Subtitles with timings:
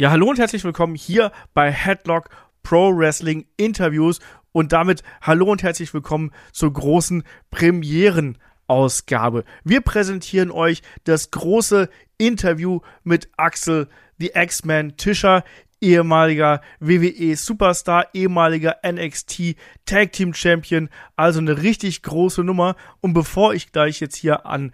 [0.00, 2.28] Ja, hallo und herzlich willkommen hier bei Headlock
[2.62, 4.20] Pro Wrestling Interviews
[4.52, 9.42] und damit hallo und herzlich willkommen zur großen Premierenausgabe.
[9.64, 13.88] Wir präsentieren euch das große Interview mit Axel,
[14.18, 15.42] the X-Man Tischer,
[15.80, 22.76] ehemaliger WWE Superstar, ehemaliger NXT Tag Team Champion, also eine richtig große Nummer.
[23.00, 24.72] Und bevor ich gleich jetzt hier an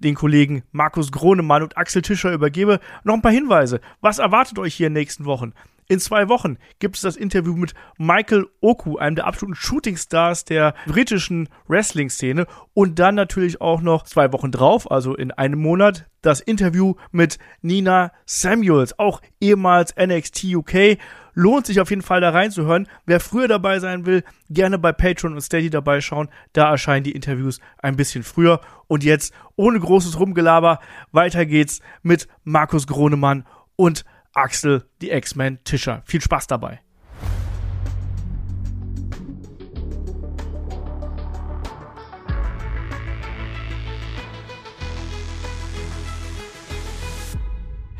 [0.00, 3.80] den Kollegen Markus Gronemann und Axel Tischer übergebe, noch ein paar Hinweise.
[4.00, 5.52] Was erwartet euch hier in den nächsten Wochen?
[5.90, 10.74] In zwei Wochen gibt es das Interview mit Michael Oku, einem der absoluten Shootingstars der
[10.86, 12.46] britischen Wrestling-Szene.
[12.74, 17.40] Und dann natürlich auch noch zwei Wochen drauf, also in einem Monat, das Interview mit
[17.60, 20.98] Nina Samuels, auch ehemals NXT UK.
[21.34, 22.88] Lohnt sich auf jeden Fall da reinzuhören.
[23.06, 26.28] Wer früher dabei sein will, gerne bei Patreon und Steady dabei schauen.
[26.52, 28.60] Da erscheinen die Interviews ein bisschen früher.
[28.86, 30.80] Und jetzt, ohne großes Rumgelaber,
[31.12, 36.02] weiter geht's mit Markus Gronemann und Axel, die X-Men Tischer.
[36.04, 36.80] Viel Spaß dabei.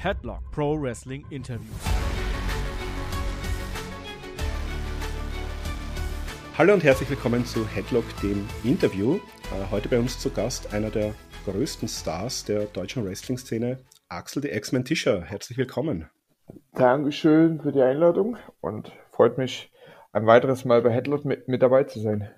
[0.02, 2.09] Headlock Pro Wrestling Interviews.
[6.60, 9.14] Hallo und herzlich willkommen zu Headlock, dem Interview.
[9.14, 11.14] Äh, heute bei uns zu Gast einer der
[11.46, 13.78] größten Stars der deutschen Wrestling-Szene,
[14.10, 15.22] Axel, die X-Men Tischer.
[15.22, 16.10] Herzlich willkommen.
[16.74, 19.72] Dankeschön für die Einladung und freut mich,
[20.12, 22.30] ein weiteres Mal bei Headlock mit, mit dabei zu sein.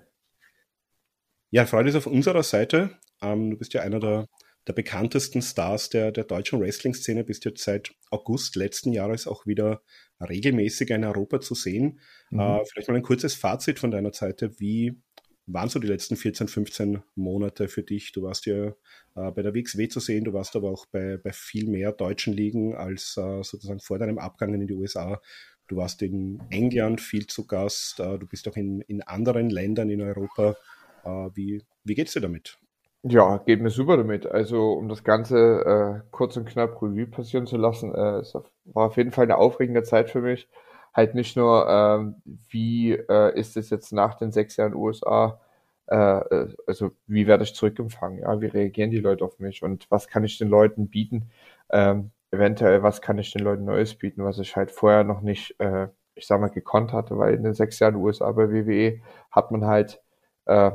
[1.49, 2.91] Ja, Freude ist auf unserer Seite.
[3.21, 4.29] Ähm, du bist ja einer der,
[4.67, 9.81] der bekanntesten Stars der, der deutschen Wrestling-Szene, bist jetzt seit August letzten Jahres auch wieder
[10.21, 11.99] regelmäßig in Europa zu sehen.
[12.29, 12.39] Mhm.
[12.39, 14.59] Äh, vielleicht mal ein kurzes Fazit von deiner Seite.
[14.59, 15.01] Wie
[15.45, 18.13] waren so die letzten 14, 15 Monate für dich?
[18.13, 21.33] Du warst ja äh, bei der WXW zu sehen, du warst aber auch bei, bei
[21.33, 25.21] viel mehr deutschen Ligen als äh, sozusagen vor deinem Abgang in die USA.
[25.67, 29.89] Du warst in England viel zu Gast, äh, du bist auch in, in anderen Ländern
[29.89, 30.55] in Europa.
[31.03, 32.57] Äh, wie, wie geht's dir damit?
[33.05, 34.25] Ja, geht mir super damit.
[34.25, 38.85] Also, um das Ganze äh, kurz und knapp Revue passieren zu lassen, äh, es war
[38.87, 40.47] auf jeden Fall eine aufregende Zeit für mich.
[40.93, 42.15] Halt nicht nur, ähm,
[42.49, 45.41] wie äh, ist es jetzt nach den sechs Jahren USA,
[45.87, 49.63] äh, äh, also wie werde ich zurückempfangen, ja, wie reagieren die Leute auf mich?
[49.63, 51.29] Und was kann ich den Leuten bieten,
[51.71, 55.59] ähm, eventuell was kann ich den Leuten Neues bieten, was ich halt vorher noch nicht,
[55.59, 59.51] äh, ich sag mal, gekonnt hatte, weil in den sechs Jahren USA bei WWE hat
[59.51, 60.01] man halt,
[60.45, 60.71] äh,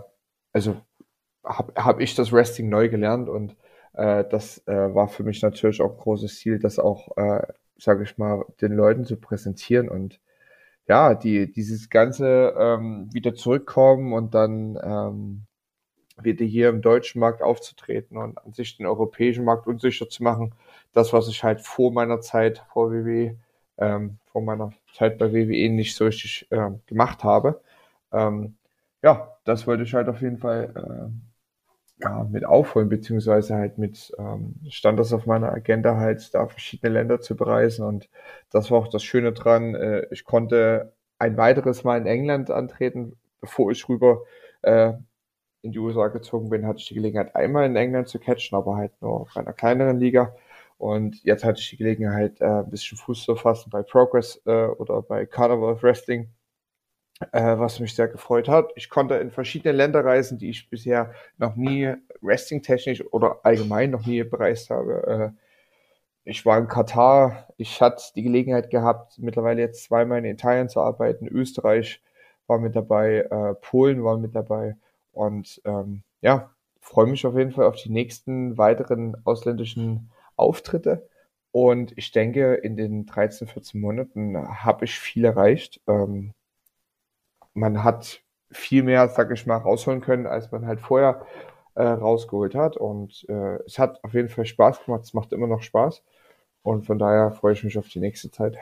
[0.53, 0.77] also
[1.49, 3.57] habe hab ich das Wrestling neu gelernt und
[3.95, 7.43] äh, das äh, war für mich natürlich auch ein großes Ziel, das auch äh,
[7.79, 10.21] sage ich mal, den Leuten zu präsentieren und
[10.89, 15.43] ja, die, dieses Ganze ähm, wieder zurückkommen und dann ähm,
[16.21, 20.55] wieder hier im deutschen Markt aufzutreten und an sich den europäischen Markt unsicher zu machen.
[20.93, 23.37] Das, was ich halt vor meiner Zeit vor WWE,
[23.79, 27.61] ähm, vor meiner Zeit bei WWE nicht so richtig äh, gemacht habe.
[28.13, 28.57] Ähm,
[29.03, 31.28] ja, das wollte ich halt auf jeden Fall äh,
[32.01, 36.93] ja, mit aufholen, beziehungsweise halt mit, ähm, stand das auf meiner Agenda halt, da verschiedene
[36.93, 38.09] Länder zu bereisen und
[38.51, 39.75] das war auch das Schöne dran.
[39.75, 44.23] Äh, ich konnte ein weiteres Mal in England antreten, bevor ich rüber
[44.63, 44.93] äh,
[45.63, 48.77] in die USA gezogen bin, hatte ich die Gelegenheit, einmal in England zu catchen, aber
[48.77, 50.35] halt nur auf einer kleineren Liga.
[50.79, 54.67] Und jetzt hatte ich die Gelegenheit, äh, ein bisschen Fuß zu fassen bei Progress äh,
[54.67, 56.29] oder bei Carnival of Wrestling
[57.33, 58.71] äh, was mich sehr gefreut hat.
[58.77, 64.07] Ich konnte in verschiedene Länder reisen, die ich bisher noch nie wrestling-technisch oder allgemein noch
[64.07, 65.35] nie bereist habe.
[65.35, 65.41] Äh,
[66.25, 70.81] ich war in Katar, ich hatte die Gelegenheit gehabt, mittlerweile jetzt zweimal in Italien zu
[70.81, 71.27] arbeiten.
[71.27, 72.03] Österreich
[72.47, 74.77] war mit dabei, äh, Polen war mit dabei
[75.13, 81.09] und ähm, ja, freue mich auf jeden Fall auf die nächsten weiteren ausländischen Auftritte.
[81.51, 85.81] Und ich denke, in den 13, 14 Monaten habe ich viel erreicht.
[85.89, 86.35] Ähm,
[87.59, 91.27] man hat viel mehr, sag ich mal, rausholen können, als man halt vorher
[91.75, 92.77] äh, rausgeholt hat.
[92.77, 95.05] Und äh, es hat auf jeden Fall Spaß gemacht.
[95.05, 96.03] Es macht immer noch Spaß.
[96.63, 98.59] Und von daher freue ich mich auf die nächste Zeit.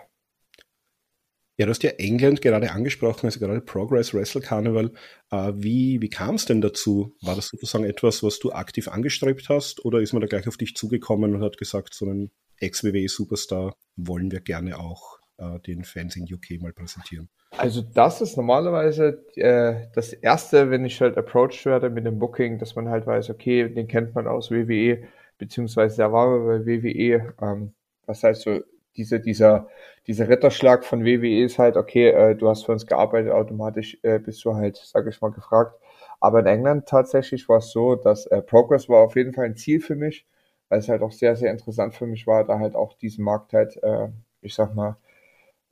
[1.58, 4.92] Ja, du hast ja England gerade angesprochen, also gerade Progress Wrestle Carnival.
[5.30, 7.14] Äh, wie wie kam es denn dazu?
[7.22, 10.58] War das sozusagen etwas, was du aktiv angestrebt hast oder ist man da gleich auf
[10.58, 16.16] dich zugekommen und hat gesagt, so einen Ex-WWE-Superstar wollen wir gerne auch äh, den Fans
[16.16, 17.28] in UK mal präsentieren?
[17.50, 22.58] Also das ist normalerweise äh, das Erste, wenn ich halt approached werde mit dem Booking,
[22.58, 25.04] dass man halt weiß, okay, den kennt man aus WWE,
[25.38, 27.34] beziehungsweise der war bei WWE.
[27.40, 27.72] Ähm,
[28.06, 28.60] was heißt so,
[28.96, 29.68] diese, dieser,
[30.06, 34.18] dieser Ritterschlag von WWE ist halt, okay, äh, du hast für uns gearbeitet, automatisch äh,
[34.18, 35.78] bist du halt, sag ich mal, gefragt.
[36.20, 39.56] Aber in England tatsächlich war es so, dass äh, Progress war auf jeden Fall ein
[39.56, 40.26] Ziel für mich,
[40.68, 43.52] weil es halt auch sehr, sehr interessant für mich war, da halt auch diesen Markt
[43.52, 44.08] halt äh,
[44.46, 44.96] ich sag mal,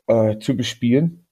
[0.07, 1.27] äh, zu bespielen.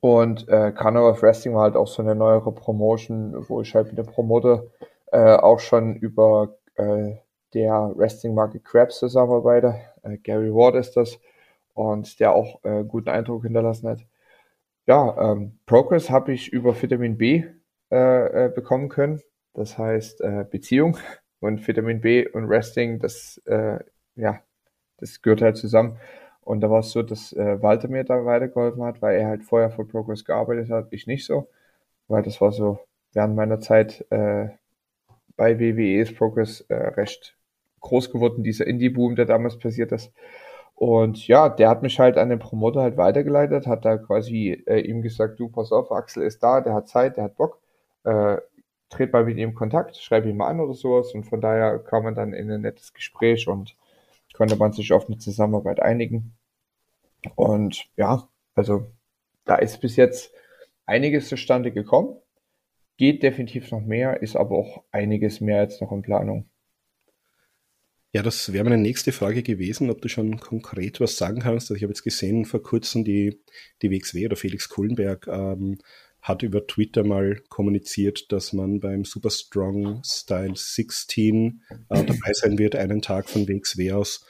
[0.00, 3.88] Und äh, Carnival of Wrestling war halt auch so eine neuere Promotion, wo ich halt
[3.88, 4.64] mit der Promoter
[5.10, 7.16] äh, auch schon über äh,
[7.54, 9.74] der Wrestling-Marke Krabs zusammenarbeite.
[10.02, 11.18] Äh, Gary Ward ist das
[11.74, 14.00] und der auch äh, guten Eindruck hinterlassen hat.
[14.86, 17.44] Ja, ähm, Progress habe ich über Vitamin B
[17.90, 19.20] äh, äh, bekommen können.
[19.54, 20.98] Das heißt äh, Beziehung
[21.40, 23.78] und Vitamin B und Wrestling, das äh,
[24.16, 24.40] ja,
[24.98, 25.98] das gehört halt zusammen.
[26.48, 29.44] Und da war es so, dass äh, Walter mir da weitergeholfen hat, weil er halt
[29.44, 31.46] vorher für Progress gearbeitet hat, ich nicht so.
[32.08, 32.78] Weil das war so
[33.12, 34.48] während meiner Zeit äh,
[35.36, 37.36] bei WWE ist Progress äh, recht
[37.80, 40.10] groß geworden, dieser Indie-Boom, der damals passiert ist.
[40.74, 44.80] Und ja, der hat mich halt an den Promoter halt weitergeleitet, hat da quasi äh,
[44.80, 47.60] ihm gesagt, du, pass auf, Axel ist da, der hat Zeit, der hat Bock,
[48.04, 48.38] äh,
[48.88, 51.12] tret mal mit ihm Kontakt, schreib ihn mal an oder sowas.
[51.14, 53.76] Und von daher kam man dann in ein nettes Gespräch und
[54.32, 56.37] konnte man sich auf eine Zusammenarbeit einigen.
[57.34, 58.92] Und ja, also
[59.44, 60.32] da ist bis jetzt
[60.86, 62.16] einiges zustande gekommen.
[62.96, 66.50] Geht definitiv noch mehr, ist aber auch einiges mehr jetzt noch in Planung.
[68.12, 71.66] Ja, das wäre meine nächste Frage gewesen, ob du schon konkret was sagen kannst.
[71.66, 73.40] Also ich habe jetzt gesehen, vor kurzem die,
[73.82, 75.78] die WXW oder Felix Kullenberg ähm,
[76.22, 82.58] hat über Twitter mal kommuniziert, dass man beim Super Strong Style 16 äh, dabei sein
[82.58, 84.24] wird, einen Tag von WXW aus.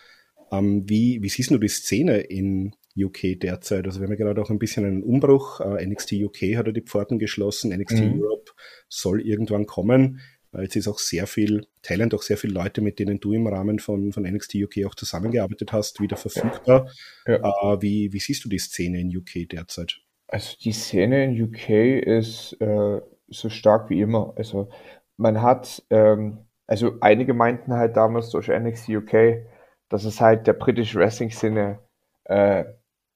[0.51, 3.87] Ähm, wie, wie siehst du die Szene in UK derzeit?
[3.87, 5.61] Also wir haben ja gerade auch ein bisschen einen Umbruch.
[5.61, 8.23] Äh, NXT UK hat ja die Pforten geschlossen, NXT mhm.
[8.23, 8.53] Europe
[8.89, 10.21] soll irgendwann kommen.
[10.53, 13.47] Äh, jetzt ist auch sehr viel Talent, auch sehr viele Leute, mit denen du im
[13.47, 16.91] Rahmen von, von NXT UK auch zusammengearbeitet hast, wieder verfügbar.
[17.27, 17.37] Ja.
[17.37, 20.01] Äh, wie, wie siehst du die Szene in UK derzeit?
[20.27, 21.71] Also die Szene in UK
[22.07, 24.35] ist äh, so stark wie immer.
[24.37, 24.69] Also
[25.17, 29.47] man hat, ähm, also einige meinten halt damals durch NXT UK,
[29.89, 31.79] dass es halt der britischen Wrestling-Szene
[32.25, 32.65] äh,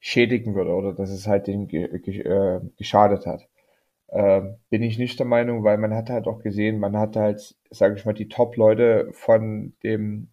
[0.01, 3.49] schädigen würde oder dass es halt denen ge ge äh, geschadet hat.
[4.11, 7.57] Ähm, bin ich nicht der Meinung, weil man hat halt auch gesehen, man hat halt,
[7.71, 10.29] sage ich mal, die Top-Leute von dem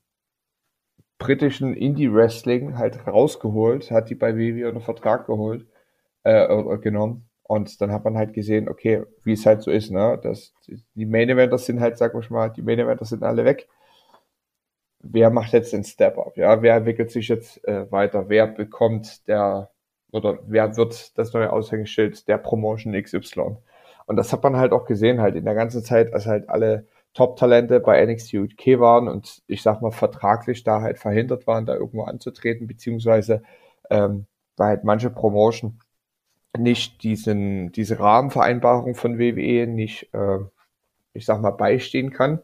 [1.17, 5.67] britischen Indie-Wrestling halt rausgeholt, hat die bei WWE unter Vertrag geholt,
[6.23, 7.29] äh, genommen.
[7.43, 10.19] Und dann hat man halt gesehen, okay, wie es halt so ist, ne?
[10.21, 10.53] dass
[10.95, 13.67] die Main Eventers sind halt, sag ich mal, die Main Eventers sind alle weg.
[15.01, 16.37] Wer macht jetzt den Step-Up?
[16.37, 18.29] Ja, wer entwickelt sich jetzt äh, weiter?
[18.29, 19.69] Wer bekommt der
[20.11, 23.57] oder wer wird das neue Aushängeschild der Promotion XY?
[24.07, 26.87] Und das hat man halt auch gesehen, halt in der ganzen Zeit, als halt alle
[27.13, 31.75] Top-Talente bei NXT UK waren und ich sag mal vertraglich da halt verhindert waren, da
[31.75, 33.43] irgendwo anzutreten, beziehungsweise
[33.89, 34.25] ähm,
[34.57, 35.79] weil halt manche Promotion
[36.57, 40.39] nicht diesen, diese Rahmenvereinbarung von WWE nicht, äh,
[41.13, 42.39] ich sag mal, beistehen kann,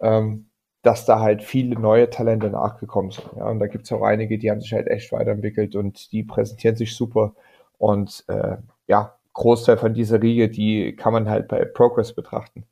[0.00, 0.48] ähm,
[0.86, 3.26] dass da halt viele neue Talente nachgekommen sind.
[3.36, 6.76] Ja, und da gibt's auch einige, die haben sich halt echt weiterentwickelt und die präsentieren
[6.76, 7.34] sich super.
[7.76, 12.66] Und äh, ja, Großteil von dieser Riege, die kann man halt bei Progress betrachten.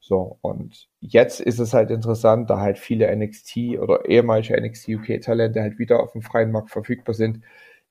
[0.00, 5.20] So, und jetzt ist es halt interessant, da halt viele NXT oder ehemalige NXT UK
[5.20, 7.42] Talente halt wieder auf dem freien Markt verfügbar sind,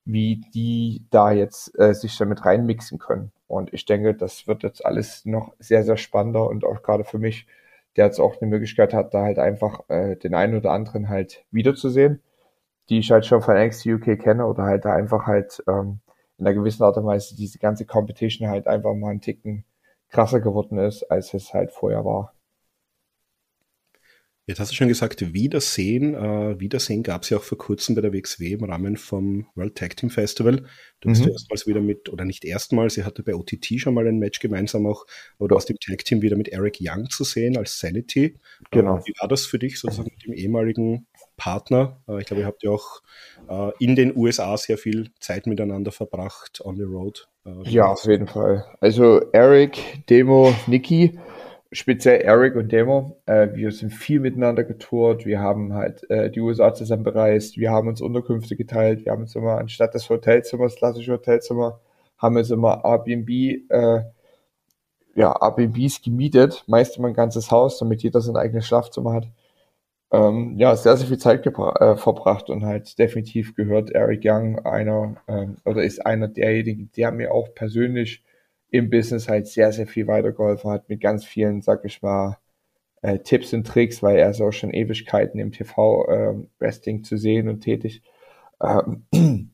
[0.04, 3.30] wie die da jetzt äh, sich damit reinmixen können.
[3.46, 7.18] Und ich denke, das wird jetzt alles noch sehr, sehr spannender und auch gerade für
[7.18, 7.46] mich,
[7.96, 11.44] der jetzt auch eine Möglichkeit hat, da halt einfach äh, den einen oder anderen halt
[11.50, 12.22] wiederzusehen,
[12.88, 16.00] die ich halt schon von NXT UK kenne oder halt da einfach halt ähm,
[16.38, 19.64] in einer gewissen Art und Weise diese ganze Competition halt einfach mal einen Ticken
[20.08, 22.34] krasser geworden ist, als es halt vorher war.
[24.50, 26.12] Jetzt hast du schon gesagt, Wiedersehen.
[26.12, 29.76] Äh, Wiedersehen gab es ja auch vor kurzem bei der WXW im Rahmen vom World
[29.76, 30.64] Tag Team Festival.
[31.00, 31.30] Du bist mhm.
[31.30, 34.86] erstmals wieder mit, oder nicht erstmals, sie hatte bei OTT schon mal ein Match gemeinsam
[34.86, 35.06] auch,
[35.38, 38.40] du warst im Tag Team wieder mit Eric Young zu sehen als Sanity.
[38.72, 38.96] Genau.
[38.96, 42.00] Äh, wie war das für dich sozusagen mit dem ehemaligen Partner.
[42.08, 43.02] Äh, ich glaube, ihr habt ja auch
[43.48, 47.28] äh, in den USA sehr viel Zeit miteinander verbracht on the road.
[47.46, 48.64] Äh, ja, auf jeden Fall.
[48.80, 49.78] Also Eric,
[50.10, 51.20] Demo, Niki,
[51.72, 55.24] speziell Eric und Demo, wir sind viel miteinander getourt.
[55.24, 57.56] Wir haben halt die USA zusammen bereist.
[57.56, 59.04] Wir haben uns Unterkünfte geteilt.
[59.04, 61.80] Wir haben uns immer anstatt des Hotelzimmers, klassische Hotelzimmer,
[62.18, 63.30] haben uns immer Airbnb
[65.14, 69.28] ja, Airbnbs gemietet, meist immer ein ganzes Haus, damit jeder sein eigenes Schlafzimmer hat
[70.12, 75.16] ähm, ja, sehr, sehr viel Zeit äh, verbracht und halt definitiv gehört Eric Young einer
[75.28, 78.24] ähm, oder ist einer derjenigen, der mir auch persönlich
[78.70, 82.38] im Business halt sehr, sehr viel weitergeholfen hat mit ganz vielen, sag ich mal,
[83.02, 87.16] äh, Tipps und Tricks, weil er ist auch schon Ewigkeiten im TV äh, Wrestling zu
[87.16, 88.02] sehen und tätig.
[88.62, 89.06] Ähm,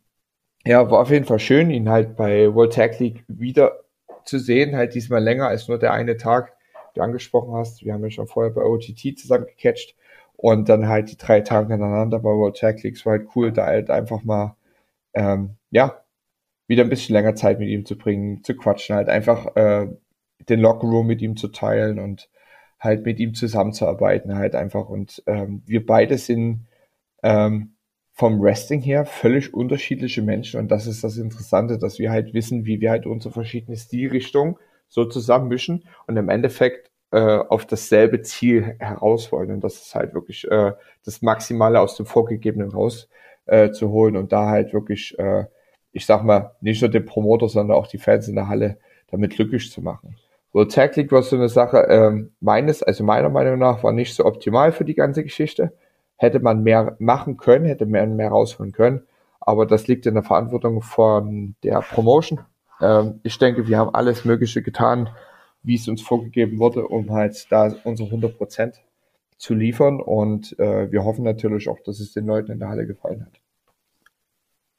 [0.67, 3.85] ja, war auf jeden Fall schön, ihn halt bei World Tag League wieder
[4.25, 6.57] zu sehen, halt diesmal länger als nur der eine Tag,
[6.95, 7.85] den du angesprochen hast.
[7.85, 9.95] Wir haben ja schon vorher bei OTT zusammen gecatcht
[10.37, 13.67] und dann halt die drei Tage ineinander bei World Tag Leagues war halt cool, da
[13.67, 14.57] halt einfach mal
[15.15, 16.03] ähm, ja,
[16.67, 19.89] wieder ein bisschen länger Zeit mit ihm zu bringen, zu quatschen, halt einfach äh,
[20.49, 22.29] den Lockerroom mit ihm zu teilen und
[22.79, 24.89] halt mit ihm zusammenzuarbeiten, halt einfach.
[24.89, 26.67] Und ähm, wir beide sind
[27.23, 27.75] ähm,
[28.13, 32.65] vom Wrestling her völlig unterschiedliche Menschen und das ist das Interessante, dass wir halt wissen,
[32.65, 34.57] wie wir halt unsere verschiedene Stilrichtungen
[34.89, 39.51] so zusammenmischen und im Endeffekt äh, auf dasselbe Ziel heraus wollen.
[39.51, 40.73] Und das ist halt wirklich äh,
[41.05, 43.09] das Maximale aus dem Vorgegebenen raus
[43.47, 45.45] äh, zu holen und da halt wirklich, äh,
[45.97, 48.77] ich sag mal, nicht nur den Promoter, sondern auch die Fans in der Halle
[49.11, 50.17] damit glücklich zu machen.
[50.53, 54.15] World Tag League war so eine Sache, ähm, meines, also meiner Meinung nach, war nicht
[54.15, 55.73] so optimal für die ganze Geschichte.
[56.17, 59.05] Hätte man mehr machen können, hätte man mehr rausholen können.
[59.41, 62.41] Aber das liegt in der Verantwortung von der Promotion.
[62.83, 65.09] Ähm, ich denke, wir haben alles Mögliche getan,
[65.63, 68.83] wie es uns vorgegeben wurde, um halt da unsere 100 Prozent
[69.39, 70.03] zu liefern.
[70.03, 73.41] Und äh, wir hoffen natürlich auch, dass es den Leuten in der Halle gefallen hat.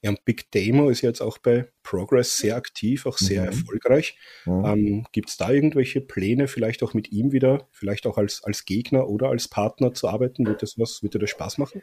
[0.02, 3.48] Ja, und Big Demo ist jetzt auch bei Progress sehr aktiv, auch sehr mhm.
[3.48, 4.16] erfolgreich.
[4.46, 4.64] Mhm.
[4.64, 8.64] Ähm, Gibt es da irgendwelche Pläne, vielleicht auch mit ihm wieder, vielleicht auch als, als
[8.64, 10.46] Gegner oder als Partner zu arbeiten?
[10.46, 11.82] Wird das was, wird dir das Spaß machen?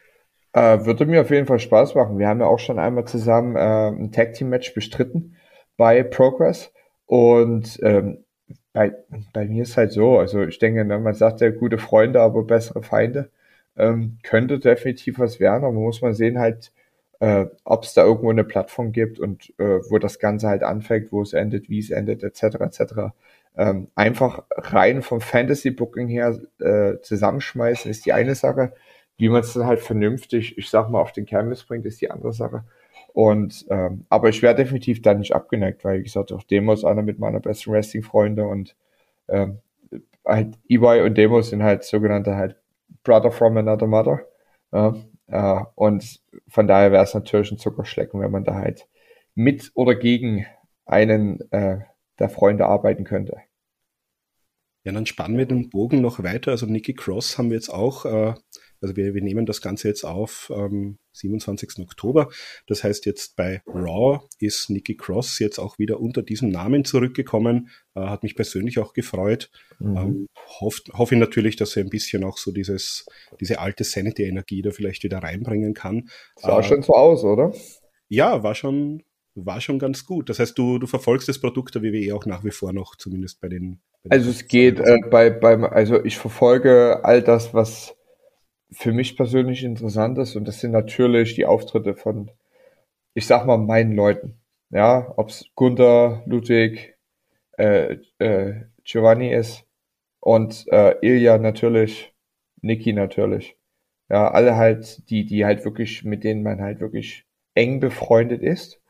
[0.54, 2.18] Äh, würde mir auf jeden Fall Spaß machen.
[2.18, 5.36] Wir haben ja auch schon einmal zusammen äh, ein Tag Team Match bestritten
[5.76, 6.72] bei Progress
[7.06, 8.24] und ähm,
[8.72, 8.94] bei,
[9.34, 12.44] bei mir ist halt so, also ich denke, ne, man sagt ja gute Freunde, aber
[12.44, 13.32] bessere Feinde.
[13.78, 16.72] Ähm, könnte definitiv was werden, aber muss man sehen halt,
[17.20, 21.12] äh, ob es da irgendwo eine Plattform gibt und äh, wo das Ganze halt anfängt,
[21.12, 22.44] wo es endet, wie es endet, etc.
[22.60, 22.94] etc.
[23.58, 28.74] Ähm, einfach rein vom Fantasy Booking her äh, zusammenschmeißen ist die eine Sache.
[29.18, 32.12] Wie man es dann halt vernünftig, ich sag mal, auf den Canvas bringt, ist die
[32.12, 32.66] andere Sache.
[33.14, 37.02] Und ähm, aber ich wäre definitiv da nicht abgeneigt, weil wie gesagt, auch Demos einer
[37.02, 38.76] mit meiner besten Wrestling-Freunde und
[39.30, 39.60] ähm,
[40.26, 42.58] halt EY und Demos sind halt sogenannte halt
[43.04, 44.22] Brother from another mother.
[44.74, 44.96] Ja,
[45.28, 48.88] äh, und von daher wäre es natürlich ein Zuckerschlecken, wenn man da halt
[49.34, 50.46] mit oder gegen
[50.86, 51.80] einen äh,
[52.20, 53.38] der Freunde arbeiten könnte.
[54.84, 56.52] Ja, dann spannen wir den Bogen noch weiter.
[56.52, 58.36] Also Nikki Cross haben wir jetzt auch, äh,
[58.82, 61.80] also wir, wir nehmen das Ganze jetzt auf ähm, 27.
[61.80, 62.30] Oktober.
[62.68, 67.70] Das heißt, jetzt bei Raw ist Nikki Cross jetzt auch wieder unter diesem Namen zurückgekommen.
[67.96, 69.50] Äh, hat mich persönlich auch gefreut.
[69.80, 69.98] Mhm.
[69.98, 70.28] Ähm,
[70.60, 73.06] hofft, hoffe natürlich, dass er ein bisschen auch so dieses,
[73.40, 76.10] diese alte Sanity-Energie da vielleicht wieder reinbringen kann.
[76.36, 77.54] Sah äh, schon so aus, oder?
[78.08, 79.04] Ja, war schon,
[79.36, 80.30] war schon ganz gut.
[80.30, 83.42] Das heißt, du, du verfolgst das Produkt der WWE auch nach wie vor noch, zumindest
[83.42, 83.82] bei den.
[84.04, 87.95] Bei den also es geht äh, bei, beim, also ich verfolge all das, was
[88.76, 92.32] für mich persönlich interessant ist und das sind natürlich die Auftritte von,
[93.14, 94.40] ich sag mal, meinen Leuten.
[94.70, 96.98] Ja, ob's Gunther, Ludwig,
[97.58, 99.66] äh, äh, Giovanni ist
[100.20, 102.14] und äh, Ilja natürlich,
[102.62, 103.58] Niki natürlich.
[104.10, 108.82] Ja, alle halt, die, die halt wirklich, mit denen man halt wirklich eng befreundet ist.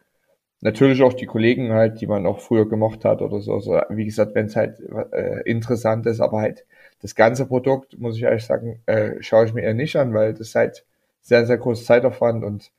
[0.62, 3.54] Natürlich auch die Kollegen halt, die man auch früher gemocht hat oder so.
[3.54, 4.80] Also, wie gesagt, wenn es halt
[5.12, 6.66] äh, interessant ist, aber halt
[7.06, 10.34] das ganze Produkt, muss ich ehrlich sagen, äh, schaue ich mir eher nicht an, weil
[10.34, 10.88] das halt
[11.22, 12.72] sehr, sehr großes Zeitaufwand und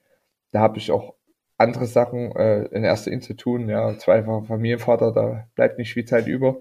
[0.51, 1.15] da habe ich auch
[1.59, 3.69] andere Sachen äh, in erster Linie zu tun.
[3.69, 6.57] Ja, zweifacher Familienvater, da bleibt nicht viel Zeit über.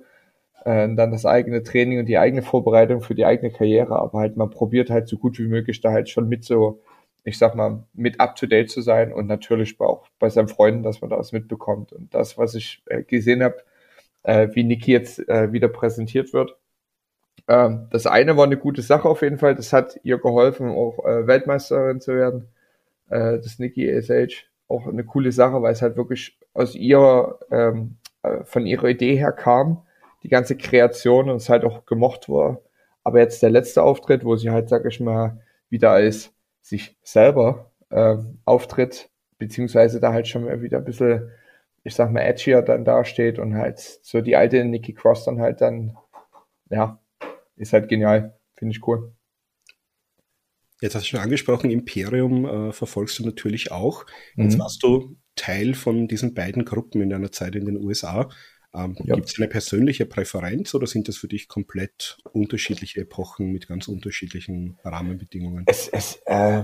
[0.63, 4.37] Äh, dann das eigene Training und die eigene Vorbereitung für die eigene Karriere, aber halt
[4.37, 6.83] man probiert halt so gut wie möglich da halt schon mit so,
[7.23, 10.83] ich sag mal, mit up to date zu sein und natürlich auch bei seinen Freunden,
[10.83, 11.93] dass man da was mitbekommt.
[11.93, 13.57] Und das, was ich äh, gesehen habe,
[14.21, 16.55] äh, wie Niki jetzt äh, wieder präsentiert wird,
[17.47, 19.55] ähm, das eine war eine gute Sache auf jeden Fall.
[19.55, 22.47] Das hat ihr geholfen, auch äh, Weltmeisterin zu werden.
[23.09, 24.45] Äh, das Nikki ASH.
[24.67, 29.15] Auch eine coole Sache, weil es halt wirklich aus ihrer, ähm, äh, von ihrer Idee
[29.15, 29.85] her kam.
[30.23, 32.61] Die ganze Kreation und es halt auch gemocht war.
[33.03, 37.71] Aber jetzt der letzte Auftritt, wo sie halt, sag ich mal, wieder als sich selber
[37.91, 41.29] äh, auftritt, beziehungsweise da halt schon wieder ein bisschen,
[41.83, 45.61] ich sag mal, edgier dann dasteht und halt so die alte Nikki Cross dann halt
[45.61, 45.95] dann,
[46.69, 46.99] ja,
[47.55, 48.37] ist halt genial.
[48.55, 49.13] Finde ich cool.
[50.81, 54.05] Jetzt hast du schon angesprochen, Imperium äh, verfolgst du natürlich auch.
[54.35, 54.59] Jetzt mhm.
[54.59, 58.29] warst du Teil von diesen beiden Gruppen in deiner Zeit in den USA.
[58.73, 59.15] Ähm, ja.
[59.15, 63.87] Gibt es eine persönliche Präferenz oder sind das für dich komplett unterschiedliche Epochen mit ganz
[63.87, 65.63] unterschiedlichen Rahmenbedingungen?
[65.67, 66.63] Es, es, äh,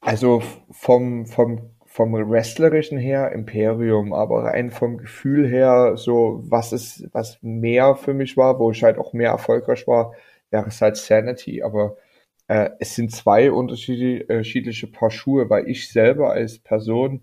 [0.00, 7.04] also vom, vom, vom Wrestlerischen her Imperium, aber rein vom Gefühl her, so was es,
[7.12, 10.14] was mehr für mich war, wo ich halt auch mehr erfolgreich war,
[10.50, 11.96] es halt Sanity, aber
[12.48, 17.22] äh, es sind zwei unterschiedliche Paar Schuhe, weil ich selber als Person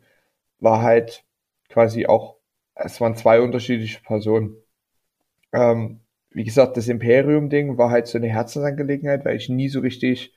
[0.59, 1.25] war halt
[1.69, 2.37] quasi auch,
[2.75, 4.55] es waren zwei unterschiedliche Personen.
[5.53, 10.33] Ähm, wie gesagt, das Imperium-Ding war halt so eine Herzensangelegenheit, weil ich nie so richtig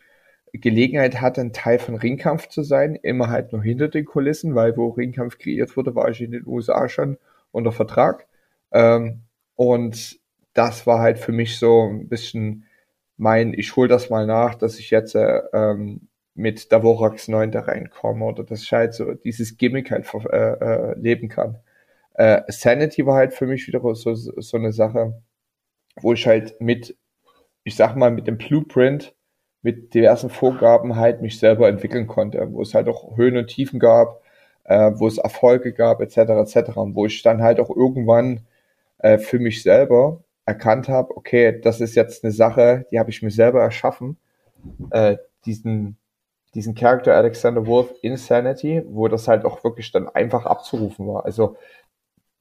[0.52, 4.76] Gelegenheit hatte, ein Teil von Ringkampf zu sein, immer halt nur hinter den Kulissen, weil
[4.76, 7.18] wo Ringkampf kreiert wurde, war ich in den USA schon
[7.52, 8.26] unter Vertrag.
[8.72, 9.22] Ähm,
[9.56, 10.18] und
[10.54, 12.66] das war halt für mich so ein bisschen
[13.20, 17.60] mein, ich hole das mal nach, dass ich jetzt äh, ähm, mit Davorax 9 da
[17.60, 21.58] reinkomme oder dass ich halt so dieses Gimmick halt äh, äh, leben kann.
[22.14, 25.22] Äh, Sanity war halt für mich wieder so, so eine Sache,
[26.00, 26.96] wo ich halt mit,
[27.64, 29.14] ich sag mal, mit dem Blueprint,
[29.62, 33.80] mit diversen Vorgaben halt mich selber entwickeln konnte, wo es halt auch Höhen und Tiefen
[33.80, 34.22] gab,
[34.64, 38.46] äh, wo es Erfolge gab, etc., etc., und wo ich dann halt auch irgendwann
[38.98, 43.22] äh, für mich selber erkannt habe, okay, das ist jetzt eine Sache, die habe ich
[43.22, 44.16] mir selber erschaffen,
[44.90, 45.96] äh, diesen,
[46.54, 51.24] diesen Charakter Alexander Wolf Insanity, wo das halt auch wirklich dann einfach abzurufen war.
[51.24, 51.56] Also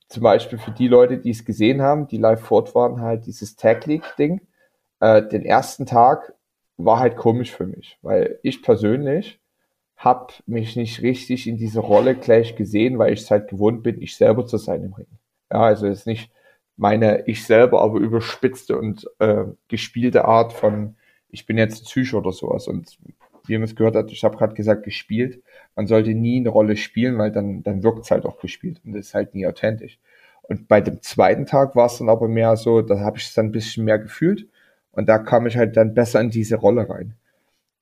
[0.08, 3.56] zum Beispiel für die Leute, die es gesehen haben, die live fort waren, halt dieses
[3.56, 4.41] Tag League Ding.
[5.00, 6.34] Äh, den ersten Tag
[6.77, 9.39] war halt komisch für mich, weil ich persönlich
[9.98, 14.01] habe mich nicht richtig in diese Rolle gleich gesehen, weil ich es halt gewohnt bin,
[14.01, 15.08] ich selber zu sein im Ring.
[15.51, 16.32] Ja, also ist nicht
[16.79, 20.95] meine ich selber aber überspitzte und äh, gespielte Art von
[21.29, 22.98] ich bin jetzt Psycho oder sowas und
[23.45, 25.43] wie man es gehört hat, ich habe gerade gesagt gespielt.
[25.75, 29.07] Man sollte nie eine Rolle spielen, weil dann dann wirkt's halt auch gespielt und das
[29.07, 30.00] ist halt nie authentisch.
[30.43, 33.33] Und bei dem zweiten Tag war es dann aber mehr so, da habe ich es
[33.33, 34.48] dann ein bisschen mehr gefühlt
[34.91, 37.15] und da kam ich halt dann besser in diese Rolle rein.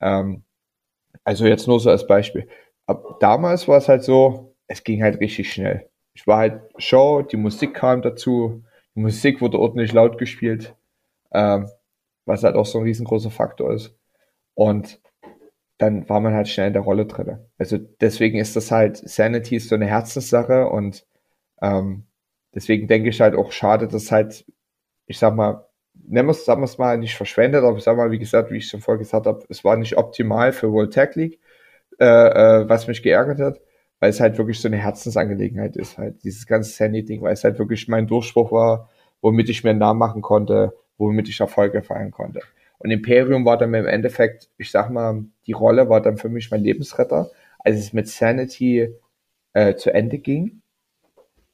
[0.01, 0.43] Ähm,
[1.23, 2.47] also jetzt nur so als Beispiel.
[2.87, 5.87] Ab damals war es halt so, es ging halt richtig schnell.
[6.15, 8.63] Ich war halt Show, die Musik kam dazu,
[8.97, 10.75] Musik wurde ordentlich laut gespielt,
[11.31, 11.69] ähm,
[12.25, 13.95] was halt auch so ein riesengroßer Faktor ist.
[14.55, 14.99] Und
[15.77, 17.37] dann war man halt schnell in der Rolle drin.
[17.57, 21.05] Also deswegen ist das halt, Sanity ist so eine Herzenssache und
[21.61, 22.07] ähm,
[22.55, 24.45] deswegen denke ich halt auch schade, dass halt,
[25.05, 27.97] ich sag mal, nennen wir es, sagen wir es mal, nicht verschwendet, aber ich sag
[27.97, 30.93] mal, wie gesagt, wie ich schon vorher gesagt habe, es war nicht optimal für World
[30.93, 31.39] Tag League,
[31.99, 33.61] äh, äh, was mich geärgert hat,
[33.99, 37.59] weil es halt wirklich so eine Herzensangelegenheit ist, halt dieses ganze Sandy-Ding, weil es halt
[37.59, 38.89] wirklich mein Durchspruch war,
[39.21, 42.41] womit ich mir einen Namen machen konnte, womit ich Erfolge feiern konnte.
[42.79, 46.51] Und Imperium war dann im Endeffekt, ich sag mal, die Rolle war dann für mich
[46.51, 48.93] mein Lebensretter, als es mit Sanity
[49.53, 50.61] äh, zu Ende ging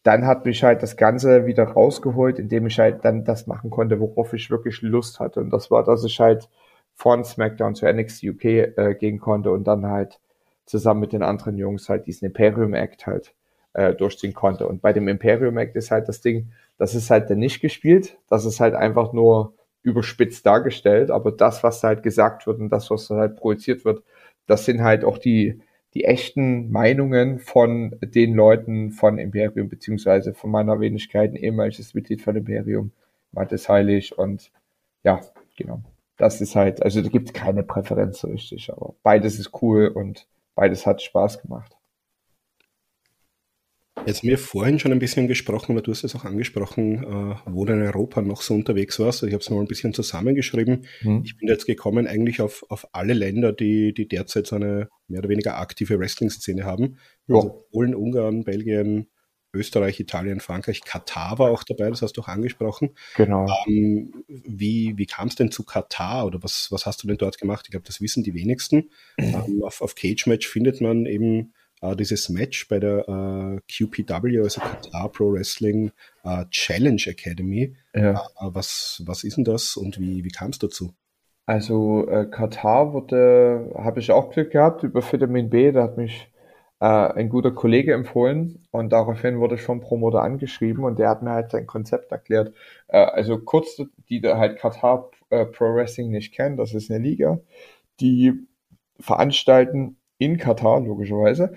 [0.03, 3.99] dann hat mich halt das Ganze wieder rausgeholt, indem ich halt dann das machen konnte,
[3.99, 5.39] worauf ich wirklich Lust hatte.
[5.39, 6.49] Und das war, dass ich halt
[6.93, 10.19] von SmackDown zu NXT UK äh, gehen konnte und dann halt
[10.65, 13.33] zusammen mit den anderen Jungs halt diesen Imperium Act halt
[13.73, 14.67] äh, durchziehen konnte.
[14.67, 18.17] Und bei dem Imperium Act ist halt das Ding, das ist halt dann nicht gespielt,
[18.29, 22.89] das ist halt einfach nur überspitzt dargestellt, aber das, was halt gesagt wird und das,
[22.89, 24.03] was halt projiziert wird,
[24.47, 25.61] das sind halt auch die,
[25.93, 32.21] die echten Meinungen von den Leuten von Imperium, beziehungsweise von meiner Wenigkeit, ein ehemaliges Mitglied
[32.21, 32.91] von Imperium,
[33.31, 34.51] Mattes Heilig und
[35.03, 35.21] ja,
[35.57, 35.81] genau.
[36.17, 40.27] Das ist halt, also da gibt keine Präferenz so richtig, aber beides ist cool und
[40.55, 41.75] beides hat Spaß gemacht.
[44.05, 47.35] Jetzt haben wir vorhin schon ein bisschen gesprochen, oder du hast es auch angesprochen, äh,
[47.45, 49.17] wo du in Europa noch so unterwegs warst.
[49.17, 50.85] Also ich habe es mal ein bisschen zusammengeschrieben.
[50.99, 51.21] Hm.
[51.23, 55.19] Ich bin jetzt gekommen eigentlich auf, auf alle Länder, die, die derzeit so eine mehr
[55.19, 56.97] oder weniger aktive Wrestling-Szene haben.
[57.27, 57.35] Ja.
[57.35, 59.07] Also Polen, Ungarn, Belgien,
[59.53, 62.91] Österreich, Italien, Frankreich, Katar war auch dabei, das hast du auch angesprochen.
[63.15, 63.47] Genau.
[63.67, 67.37] Ähm, wie wie kam es denn zu Katar oder was, was hast du denn dort
[67.37, 67.65] gemacht?
[67.65, 68.89] Ich glaube, das wissen die wenigsten.
[69.17, 74.39] ähm, auf, auf Cage Match findet man eben äh, dieses Match bei der äh, QPW,
[74.39, 75.91] also Qatar Pro Wrestling
[76.23, 77.75] äh, Challenge Academy.
[77.93, 78.13] Ja.
[78.13, 80.95] Äh, was, was ist denn das und wie, wie kam es dazu?
[81.45, 86.29] Also äh, Katar wurde, habe ich auch Glück gehabt über Vitamin B, da hat mich
[86.83, 91.23] äh, ein guter Kollege empfohlen und daraufhin wurde ich vom Promoter angeschrieben und der hat
[91.23, 92.53] mir halt sein Konzept erklärt.
[92.89, 96.99] Äh, also kurz, die da halt Katar äh, Pro Wrestling nicht kennen, das ist eine
[97.01, 97.39] Liga,
[98.01, 98.33] die
[98.99, 101.53] veranstalten in Katar, logischerweise.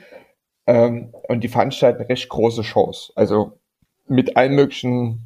[0.69, 3.13] Ähm, und die veranstalten recht große Shows.
[3.17, 3.59] Also
[4.07, 5.23] mit allen möglichen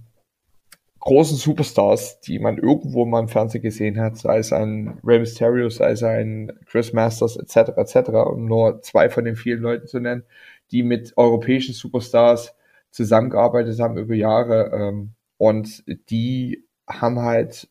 [1.00, 5.68] großen Superstars, die man irgendwo mal im Fernsehen gesehen hat, sei es ein Rey Mysterio,
[5.70, 7.76] sei es ein Chris Masters etc.
[7.76, 8.10] etc.
[8.10, 10.24] um nur zwei von den vielen Leuten zu nennen,
[10.70, 12.54] die mit europäischen Superstars
[12.90, 17.68] zusammengearbeitet haben über Jahre ähm, und die haben halt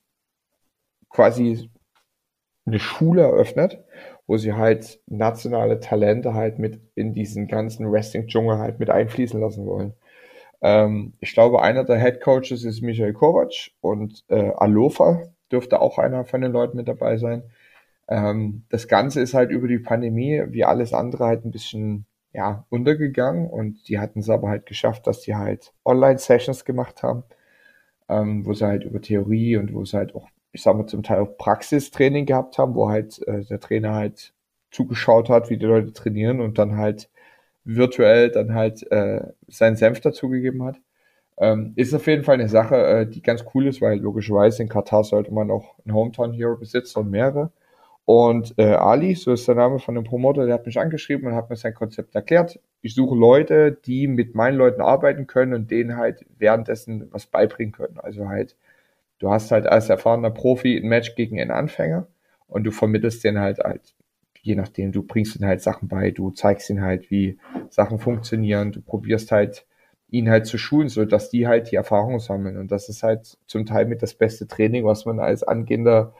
[1.09, 1.69] quasi
[2.65, 3.83] eine Schule eröffnet
[4.29, 9.65] wo sie halt nationale Talente halt mit in diesen ganzen Wrestling-Dschungel halt mit einfließen lassen
[9.65, 9.93] wollen.
[10.61, 15.97] Ähm, ich glaube, einer der Head Coaches ist Michael Kovac und äh, Alofa dürfte auch
[15.97, 17.43] einer von den Leuten mit dabei sein.
[18.07, 22.65] Ähm, das Ganze ist halt über die Pandemie, wie alles andere, halt ein bisschen ja,
[22.69, 27.23] untergegangen und die hatten es aber halt geschafft, dass die halt Online-Sessions gemacht haben,
[28.09, 31.03] ähm, wo sie halt über Theorie und wo sie halt auch ich sag mal, zum
[31.03, 34.33] Teil auch Praxistraining gehabt haben, wo halt äh, der Trainer halt
[34.71, 37.09] zugeschaut hat, wie die Leute trainieren und dann halt
[37.75, 40.77] virtuell dann halt äh, seinen Senf dazugegeben hat.
[41.37, 44.69] Ähm, ist auf jeden Fall eine Sache, äh, die ganz cool ist, weil logischerweise in
[44.69, 47.51] Katar sollte man auch einen Hometown Hero besitzen und mehrere.
[48.05, 51.35] Und äh, Ali, so ist der Name von dem Promoter, der hat mich angeschrieben und
[51.35, 52.59] hat mir sein Konzept erklärt.
[52.81, 57.71] Ich suche Leute, die mit meinen Leuten arbeiten können und denen halt währenddessen was beibringen
[57.71, 57.99] können.
[57.99, 58.55] Also halt,
[59.19, 62.07] du hast halt als erfahrener Profi ein Match gegen einen Anfänger
[62.47, 63.93] und du vermittelst den halt halt,
[64.41, 67.37] je nachdem, du bringst ihnen halt Sachen bei, du zeigst ihnen halt, wie
[67.69, 69.65] Sachen funktionieren, du probierst halt
[70.09, 72.57] ihn halt zu schulen, so dass die halt die Erfahrung sammeln.
[72.57, 76.13] Und das ist halt zum Teil mit das beste Training, was man als angehender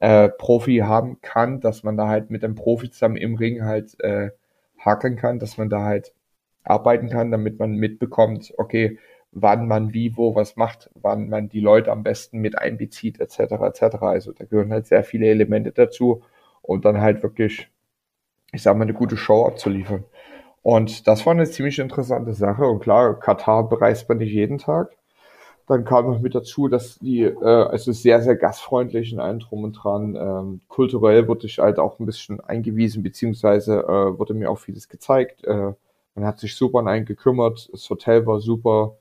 [0.00, 3.98] äh, Profi haben kann, dass man da halt mit dem Profi zusammen im Ring halt
[4.00, 4.30] äh,
[4.78, 6.12] hakeln kann, dass man da halt
[6.64, 8.98] arbeiten kann, damit man mitbekommt, okay,
[9.32, 13.38] wann man wie, wo was macht, wann man die Leute am besten mit einbezieht, etc.
[13.38, 13.96] etc.
[14.00, 16.22] Also da gehören halt sehr viele Elemente dazu
[16.66, 17.68] und dann halt wirklich,
[18.52, 20.04] ich sag mal, eine gute Show abzuliefern.
[20.62, 22.64] Und das war eine ziemlich interessante Sache.
[22.66, 24.96] Und klar, Katar bereist man nicht jeden Tag.
[25.68, 29.64] Dann kam noch mit dazu, dass die, äh, also sehr, sehr gastfreundlich in allem drum
[29.64, 30.16] und dran.
[30.16, 34.88] Ähm, kulturell wurde ich halt auch ein bisschen eingewiesen, beziehungsweise äh, wurde mir auch vieles
[34.88, 35.44] gezeigt.
[35.44, 35.72] Äh,
[36.14, 38.96] man hat sich super an einen gekümmert, das Hotel war super.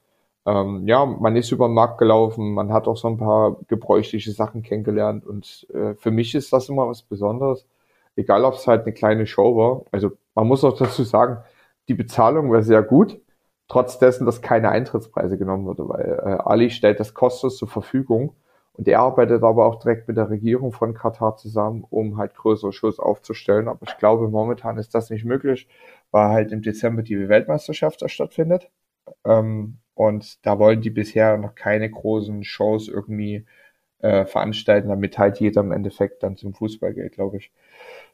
[0.45, 4.31] Ähm, ja, man ist über den Markt gelaufen, man hat auch so ein paar gebräuchliche
[4.31, 7.65] Sachen kennengelernt und äh, für mich ist das immer was Besonderes.
[8.15, 9.81] Egal, ob es halt eine kleine Show war.
[9.91, 11.37] Also man muss auch dazu sagen,
[11.87, 13.19] die Bezahlung war sehr gut,
[13.67, 18.35] trotz dessen, dass keine Eintrittspreise genommen wurde, weil äh, Ali stellt das kostenlos zur Verfügung
[18.73, 22.73] und er arbeitet aber auch direkt mit der Regierung von Katar zusammen, um halt größere
[22.73, 23.67] Shows aufzustellen.
[23.67, 25.67] Aber ich glaube, momentan ist das nicht möglich,
[26.11, 28.69] weil halt im Dezember die Weltmeisterschaft da stattfindet.
[29.23, 33.45] Ähm, und da wollen die bisher noch keine großen Shows irgendwie
[33.99, 37.51] äh, veranstalten, damit halt jeder im Endeffekt dann zum Fußball geht, glaube ich.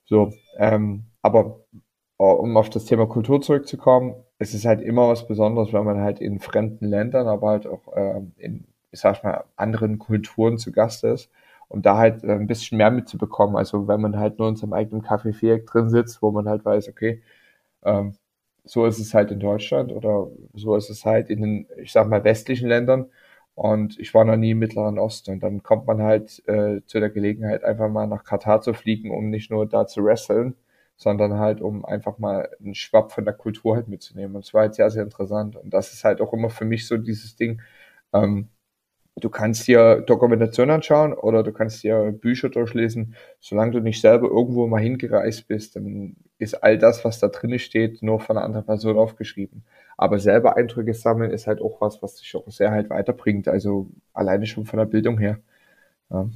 [0.05, 1.61] So, ähm, aber
[2.19, 6.01] äh, um auf das Thema Kultur zurückzukommen, es ist halt immer was Besonderes, wenn man
[6.01, 10.71] halt in fremden Ländern, aber halt auch äh, in, ich sag mal, anderen Kulturen zu
[10.71, 11.29] Gast ist,
[11.67, 13.55] um da halt äh, ein bisschen mehr mitzubekommen.
[13.55, 16.89] Also wenn man halt nur in seinem eigenen Kaffee-Viereck drin sitzt, wo man halt weiß,
[16.89, 17.21] okay,
[17.83, 18.13] ähm,
[18.63, 22.07] so ist es halt in Deutschland oder so ist es halt in den, ich sag
[22.07, 23.07] mal, westlichen Ländern.
[23.55, 25.31] Und ich war noch nie im Mittleren Osten.
[25.33, 29.11] Und dann kommt man halt äh, zu der Gelegenheit, einfach mal nach Katar zu fliegen,
[29.11, 30.55] um nicht nur da zu wresteln,
[30.95, 34.35] sondern halt, um einfach mal einen Schwapp von der Kultur halt mitzunehmen.
[34.35, 35.55] Und es war halt sehr, sehr interessant.
[35.57, 37.61] Und das ist halt auch immer für mich so dieses Ding,
[38.13, 38.49] ähm,
[39.15, 43.15] du kannst dir Dokumentation anschauen oder du kannst dir Bücher durchlesen.
[43.39, 47.57] Solange du nicht selber irgendwo mal hingereist bist, dann ist all das, was da drin
[47.59, 49.63] steht, nur von einer anderen Person aufgeschrieben.
[49.97, 53.47] Aber selber Eindrücke sammeln ist halt auch was, was dich auch sehr halt weiterbringt.
[53.47, 55.39] Also alleine schon von der Bildung her.
[56.09, 56.29] Ja.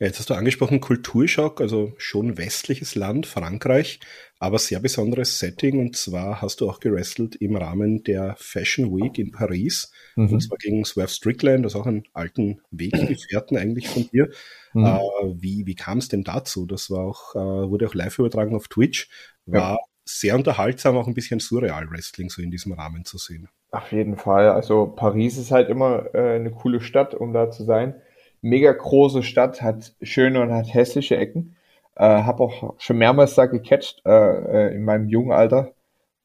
[0.00, 3.98] Ja, jetzt hast du angesprochen Kulturschock, also schon westliches Land, Frankreich,
[4.38, 5.80] aber sehr besonderes Setting.
[5.80, 9.90] Und zwar hast du auch gewrestelt im Rahmen der Fashion Week in Paris.
[10.14, 10.34] Mhm.
[10.34, 14.28] Und zwar gegen Swerve Strickland, das ist auch einen alten Weggefährten eigentlich von dir.
[14.72, 14.84] Mhm.
[14.84, 15.00] Äh,
[15.42, 16.64] wie wie kam es denn dazu?
[16.64, 19.08] Das war auch, äh, wurde auch live übertragen auf Twitch.
[19.46, 19.78] War ja.
[20.04, 23.48] sehr unterhaltsam, auch ein bisschen surreal Wrestling so in diesem Rahmen zu sehen.
[23.72, 24.48] Auf jeden Fall.
[24.50, 28.00] Also Paris ist halt immer äh, eine coole Stadt, um da zu sein
[28.42, 31.56] mega große Stadt, hat schöne und hat hässliche Ecken.
[31.96, 35.72] Äh, habe auch schon mehrmals da gecatcht äh, äh in meinem jungen Alter.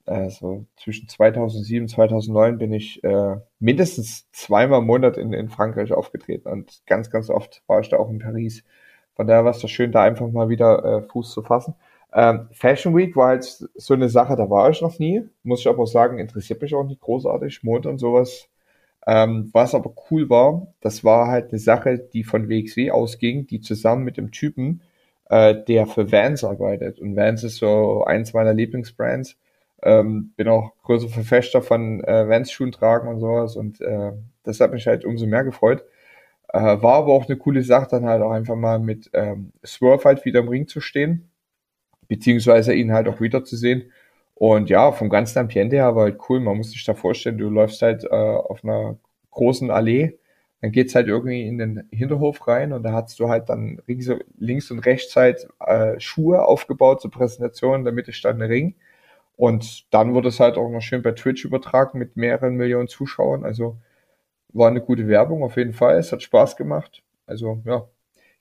[0.05, 5.93] Also zwischen 2007 und 2009 bin ich äh, mindestens zweimal im Monat in, in Frankreich
[5.93, 8.63] aufgetreten und ganz, ganz oft war ich da auch in Paris.
[9.15, 11.75] Von daher war es schön, da einfach mal wieder äh, Fuß zu fassen.
[12.13, 15.23] Ähm, Fashion Week war halt so eine Sache, da war ich noch nie.
[15.43, 17.63] Muss ich aber auch sagen, interessiert mich auch nicht großartig.
[17.63, 18.49] Mode und sowas
[19.05, 23.59] ähm, was aber cool war, das war halt eine Sache, die von WXW ausging, die
[23.59, 24.81] zusammen mit dem Typen,
[25.29, 26.99] äh, der für Vans arbeitet.
[26.99, 29.37] Und Vans ist so eins meiner Lieblingsbrands.
[29.81, 33.57] Ähm, bin auch größer Verfechter von äh, Vans-Schuhen tragen und sowas.
[33.57, 34.13] Und äh,
[34.43, 35.83] das hat mich halt umso mehr gefreut.
[36.49, 40.05] Äh, war aber auch eine coole Sache, dann halt auch einfach mal mit ähm, Swerve
[40.05, 41.29] halt wieder im Ring zu stehen.
[42.07, 43.91] Beziehungsweise ihn halt auch wiederzusehen.
[44.35, 46.39] Und ja, vom ganzen Ambiente her war halt cool.
[46.39, 48.97] Man muss sich da vorstellen, du läufst halt äh, auf einer
[49.31, 50.19] großen Allee,
[50.61, 54.71] dann geht's halt irgendwie in den Hinterhof rein und da hast du halt dann links,
[54.71, 58.75] und rechts halt äh, Schuhe aufgebaut zur Präsentation, damit stand ein Ring.
[59.35, 63.43] Und dann wurde es halt auch noch schön bei Twitch übertragen mit mehreren Millionen Zuschauern.
[63.45, 63.77] Also
[64.49, 65.97] war eine gute Werbung auf jeden Fall.
[65.97, 67.03] Es hat Spaß gemacht.
[67.27, 67.87] Also ja,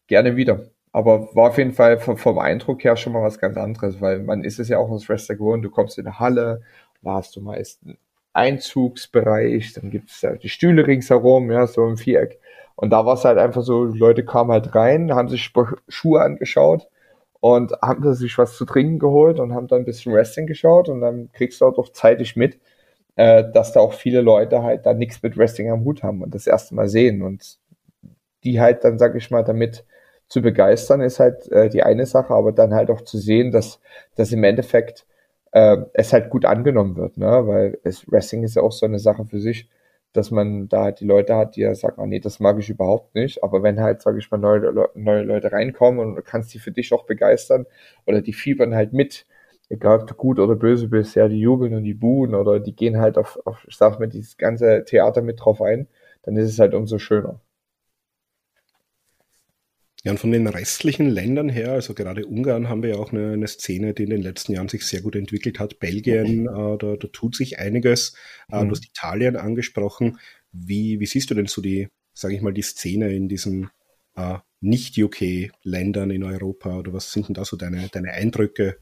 [0.08, 0.66] gerne wieder.
[0.92, 4.20] Aber war auf jeden Fall vom, vom, Eindruck her schon mal was ganz anderes, weil
[4.20, 6.62] man ist es ja auch als Wrestler gewohnt, du kommst in eine Halle,
[7.02, 7.80] da hast du meist
[8.34, 12.40] Einzugsbereich, dann gibt es die Stühle ringsherum, ja, so im Viereck.
[12.76, 15.52] Und da war es halt einfach so, Leute kamen halt rein, haben sich
[15.88, 16.88] Schuhe angeschaut
[17.40, 21.00] und haben sich was zu trinken geholt und haben dann ein bisschen Wrestling geschaut und
[21.00, 22.58] dann kriegst du auch doch zeitig mit,
[23.16, 26.34] äh, dass da auch viele Leute halt da nichts mit Wrestling am Hut haben und
[26.34, 27.58] das erste Mal sehen und
[28.44, 29.84] die halt dann, sag ich mal, damit
[30.32, 33.80] zu begeistern, ist halt äh, die eine Sache, aber dann halt auch zu sehen, dass,
[34.16, 35.06] dass im Endeffekt
[35.52, 37.46] äh, es halt gut angenommen wird, ne?
[37.46, 39.68] Weil es, Wrestling ist ja auch so eine Sache für sich,
[40.14, 42.70] dass man da halt die Leute hat, die ja sagen, oh nee, das mag ich
[42.70, 43.42] überhaupt nicht.
[43.44, 46.72] Aber wenn halt, sage ich mal, neue, neue Leute reinkommen und du kannst die für
[46.72, 47.66] dich auch begeistern
[48.06, 49.26] oder die fiebern halt mit,
[49.68, 52.74] egal ob du gut oder böse bist, ja, die jubeln und die buhen oder die
[52.74, 55.88] gehen halt auf, auf ich sag mal, dieses ganze Theater mit drauf ein,
[56.22, 57.40] dann ist es halt umso schöner.
[60.04, 63.34] Ja, und von den restlichen Ländern her, also gerade Ungarn haben wir ja auch eine,
[63.34, 65.78] eine Szene, die in den letzten Jahren sich sehr gut entwickelt hat.
[65.78, 68.16] Belgien, äh, da, da tut sich einiges.
[68.50, 68.68] Äh, mhm.
[68.68, 70.18] Du hast Italien angesprochen.
[70.50, 73.70] Wie, wie siehst du denn so die, sage ich mal, die Szene in diesen
[74.16, 76.78] äh, Nicht-UK-Ländern in Europa?
[76.78, 78.78] Oder was sind denn da so deine, deine Eindrücke?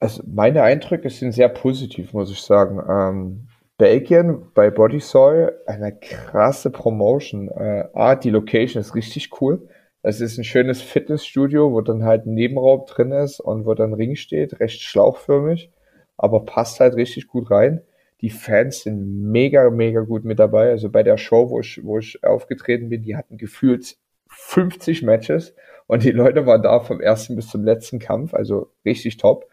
[0.00, 2.78] Also meine Eindrücke sind sehr positiv, muss ich sagen.
[2.88, 3.48] Ähm,
[3.78, 7.48] Belgien bei Bodysoil, eine krasse Promotion.
[7.48, 9.66] Äh, A, die Location ist richtig cool.
[10.02, 13.94] Es ist ein schönes Fitnessstudio, wo dann halt ein Nebenraum drin ist und wo dann
[13.94, 15.70] Ring steht, recht schlauchförmig,
[16.16, 17.82] aber passt halt richtig gut rein.
[18.20, 20.70] Die Fans sind mega, mega gut mit dabei.
[20.70, 23.96] Also bei der Show, wo ich, wo ich aufgetreten bin, die hatten gefühlt
[24.28, 25.54] 50 Matches
[25.86, 29.48] und die Leute waren da vom ersten bis zum letzten Kampf, also richtig top.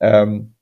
[0.00, 0.54] Ähm,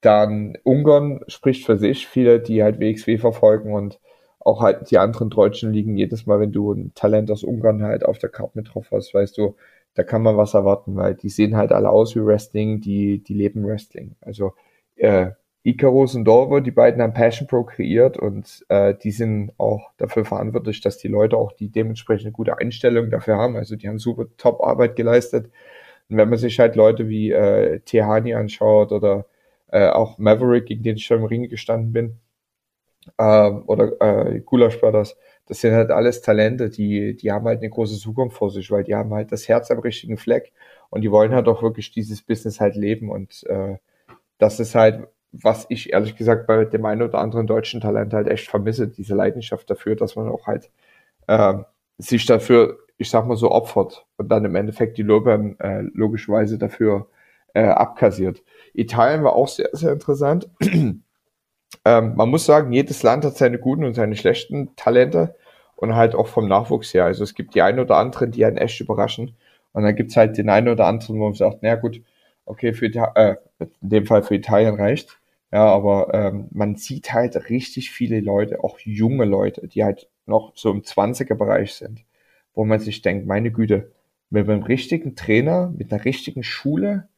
[0.00, 4.00] dann Ungarn spricht für sich, viele, die halt WXW verfolgen und
[4.44, 8.04] auch halt die anderen deutschen Ligen, jedes Mal, wenn du ein Talent aus Ungarn halt
[8.04, 9.56] auf der Karte mit drauf hast, weißt du,
[9.94, 13.34] da kann man was erwarten, weil die sehen halt alle aus wie Wrestling, die, die
[13.34, 14.16] leben Wrestling.
[14.20, 14.54] Also
[14.96, 15.32] äh,
[15.64, 20.24] Icarus und Dorvo, die beiden haben Passion Pro kreiert und äh, die sind auch dafür
[20.24, 23.56] verantwortlich, dass die Leute auch die dementsprechend gute Einstellung dafür haben.
[23.56, 25.50] Also die haben super Top-Arbeit geleistet.
[26.08, 29.26] Und wenn man sich halt Leute wie äh, Tehani anschaut oder
[29.68, 32.18] äh, auch Maverick, gegen den ich schon im Ring gestanden bin,
[33.18, 37.70] ähm, oder äh, Gulasch Brothers, das sind halt alles Talente, die, die haben halt eine
[37.70, 40.52] große Zukunft vor sich, weil die haben halt das Herz am richtigen Fleck
[40.90, 43.76] und die wollen halt auch wirklich dieses Business halt leben und äh,
[44.38, 48.28] das ist halt, was ich ehrlich gesagt bei dem einen oder anderen deutschen Talent halt
[48.28, 50.70] echt vermisse, diese Leidenschaft dafür, dass man auch halt
[51.28, 51.54] äh,
[51.98, 56.58] sich dafür, ich sag mal so, opfert und dann im Endeffekt die Lorbeeren äh, logischerweise
[56.58, 57.08] dafür
[57.54, 58.42] äh, abkassiert.
[58.74, 60.48] Italien war auch sehr, sehr interessant.
[61.84, 65.34] Ähm, man muss sagen, jedes Land hat seine guten und seine schlechten Talente
[65.76, 67.04] und halt auch vom Nachwuchs her.
[67.04, 69.36] Also es gibt die einen oder anderen, die einen echt überraschen.
[69.72, 72.02] Und dann gibt's halt den einen oder anderen, wo man sagt, naja gut,
[72.44, 75.18] okay, für äh, in dem Fall für Italien reicht.
[75.52, 80.52] Ja, aber ähm, man sieht halt richtig viele Leute, auch junge Leute, die halt noch
[80.56, 82.04] so im 20er-Bereich sind,
[82.54, 83.92] wo man sich denkt, meine Güte,
[84.30, 87.08] mit einem richtigen Trainer, mit einer richtigen Schule,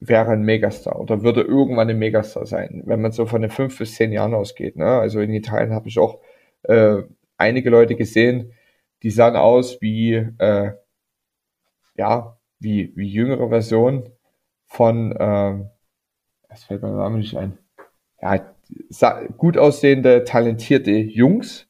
[0.00, 3.78] wäre ein Megastar oder würde irgendwann ein Megastar sein, wenn man so von den fünf
[3.78, 4.76] bis zehn Jahren ausgeht.
[4.76, 4.86] Ne?
[4.86, 6.20] Also in Italien habe ich auch
[6.62, 7.02] äh,
[7.36, 8.52] einige Leute gesehen,
[9.02, 10.72] die sahen aus wie äh,
[11.96, 14.08] ja wie wie jüngere Version
[14.66, 15.64] von äh,
[16.48, 17.58] es fällt mir Name nicht ein.
[18.20, 18.40] Ja,
[19.36, 21.68] gut aussehende, talentierte Jungs,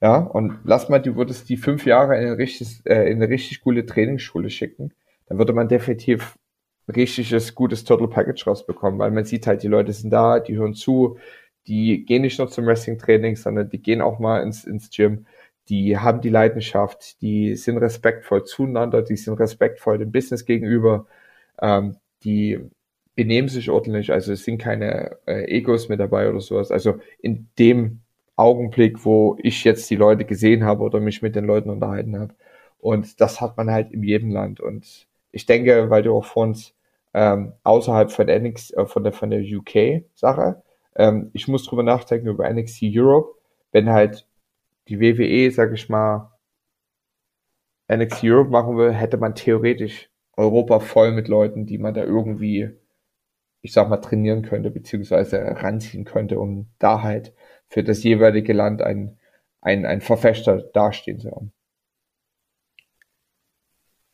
[0.00, 3.28] ja, und lass mal, du würdest die fünf Jahre in, ein richtiges, äh, in eine
[3.28, 4.94] richtig coole Trainingsschule schicken,
[5.26, 6.38] dann würde man definitiv
[6.88, 10.74] richtiges, gutes Total Package rausbekommen, weil man sieht halt, die Leute sind da, die hören
[10.74, 11.18] zu,
[11.66, 15.26] die gehen nicht nur zum Wrestling-Training, sondern die gehen auch mal ins, ins Gym,
[15.68, 21.06] die haben die Leidenschaft, die sind respektvoll zueinander, die sind respektvoll dem Business gegenüber,
[21.60, 22.58] ähm, die
[23.14, 26.70] benehmen sich ordentlich, also es sind keine äh, Egos mit dabei oder sowas.
[26.70, 28.00] Also in dem
[28.36, 32.34] Augenblick, wo ich jetzt die Leute gesehen habe oder mich mit den Leuten unterhalten habe.
[32.78, 34.60] Und das hat man halt in jedem Land.
[34.60, 36.74] Und ich denke, weil du auch vor uns
[37.14, 40.62] ähm, außerhalb von NXT, äh, von der, von der UK-Sache.
[40.96, 43.36] Ähm, ich muss drüber nachdenken über NXT Europe,
[43.72, 44.26] wenn halt
[44.88, 46.32] die WWE, sag ich mal,
[47.90, 52.70] NXT Europe machen will, hätte man theoretisch Europa voll mit Leuten, die man da irgendwie,
[53.62, 57.34] ich sag mal, trainieren könnte, beziehungsweise ranziehen könnte, um da halt
[57.68, 59.18] für das jeweilige Land ein,
[59.60, 61.52] ein, ein Verfechter dastehen zu haben.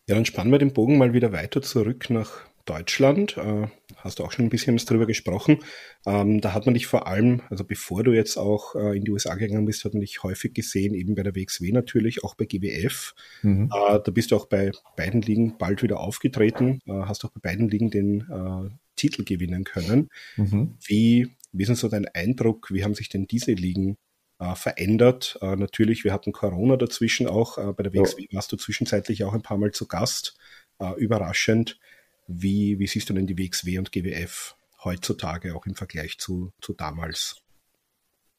[0.09, 3.67] Ja, dann spannen wir den Bogen mal wieder weiter zurück nach Deutschland, äh,
[3.97, 5.59] hast du auch schon ein bisschen drüber gesprochen.
[6.05, 9.11] Ähm, da hat man dich vor allem, also bevor du jetzt auch äh, in die
[9.11, 12.45] USA gegangen bist, hat man dich häufig gesehen, eben bei der WXW natürlich, auch bei
[12.45, 13.15] GWF.
[13.43, 13.71] Mhm.
[13.73, 17.41] Äh, da bist du auch bei beiden Ligen bald wieder aufgetreten, äh, hast auch bei
[17.41, 20.09] beiden Ligen den äh, Titel gewinnen können.
[20.37, 20.77] Mhm.
[20.85, 22.69] Wie, Wie ist denn so dein Eindruck?
[22.73, 23.97] Wie haben sich denn diese Ligen
[24.39, 25.39] verändert?
[25.41, 27.59] Äh, natürlich, wir hatten Corona dazwischen auch.
[27.59, 28.37] Äh, bei der WXW ja.
[28.37, 30.37] warst du zwischenzeitlich auch ein paar Mal zu Gast.
[30.79, 31.79] Äh, überraschend.
[32.27, 36.75] Wie, wie siehst du denn die WXW und GWF heutzutage auch im Vergleich zu, zu
[36.75, 37.43] damals?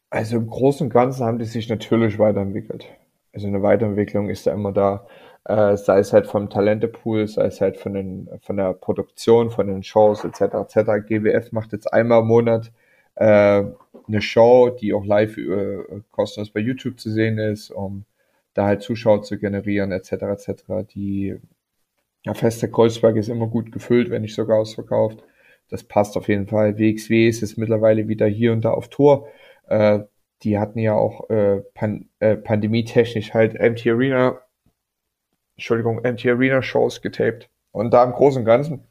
[0.09, 2.85] Also im Großen und Ganzen haben die sich natürlich weiterentwickelt.
[3.33, 5.07] Also eine Weiterentwicklung ist ja immer da,
[5.45, 9.67] äh, sei es halt vom Talentepool, sei es halt von, den, von der Produktion, von
[9.67, 10.41] den Shows etc.
[10.41, 11.07] etc.
[11.07, 12.71] GWF macht jetzt einmal im Monat
[13.17, 13.63] äh,
[14.07, 18.05] eine Show, die auch live äh, kostenlos bei YouTube zu sehen ist, um
[18.53, 20.11] da halt Zuschauer zu generieren etc.
[20.11, 20.63] etc.
[20.93, 21.35] Die
[22.25, 25.23] ja, feste Kreuzberg ist immer gut gefüllt, wenn nicht sogar ausverkauft.
[25.69, 26.77] Das passt auf jeden Fall.
[26.77, 29.27] WXW ist jetzt mittlerweile wieder hier und da auf Tour.
[29.67, 29.99] Äh,
[30.43, 34.39] die hatten ja auch äh, pan äh, pandemietechnisch halt MT Arena
[35.57, 37.49] Entschuldigung, Anti-Arena-Shows getaped.
[37.71, 38.87] Und da im Großen und Ganzen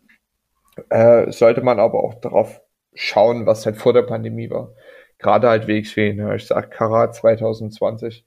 [0.90, 2.60] äh, sollte man aber auch darauf
[2.96, 4.72] schauen, was halt vor der Pandemie war.
[5.18, 6.36] Gerade halt WXW, ne?
[6.36, 8.24] ich sag Karat 2020,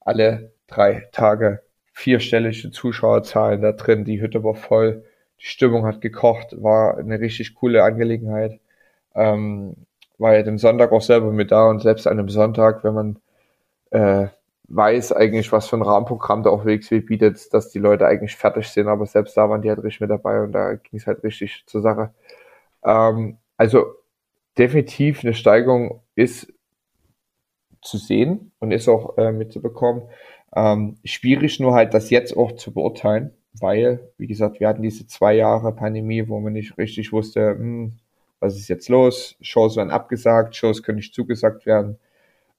[0.00, 5.04] alle drei Tage vierstellige Zuschauerzahlen da drin, die Hütte war voll,
[5.40, 8.60] die Stimmung hat gekocht, war eine richtig coole Angelegenheit.
[9.14, 9.74] Ähm,
[10.18, 13.18] war ja dem Sonntag auch selber mit da und selbst an einem Sonntag, wenn man
[13.90, 14.28] äh,
[14.68, 18.68] weiß eigentlich, was für ein Rahmenprogramm da auch WXW bietet, dass die Leute eigentlich fertig
[18.68, 21.22] sind, aber selbst da waren die halt richtig mit dabei und da ging es halt
[21.24, 22.10] richtig zur Sache.
[22.84, 23.97] Ähm, also
[24.58, 26.52] definitiv eine Steigerung ist
[27.82, 30.02] zu sehen und ist auch äh, mitzubekommen.
[30.54, 35.06] Ähm, schwierig nur halt, das jetzt auch zu beurteilen, weil, wie gesagt, wir hatten diese
[35.06, 37.92] zwei Jahre Pandemie, wo man nicht richtig wusste, hm,
[38.40, 39.36] was ist jetzt los?
[39.40, 41.98] Shows werden abgesagt, Shows können nicht zugesagt werden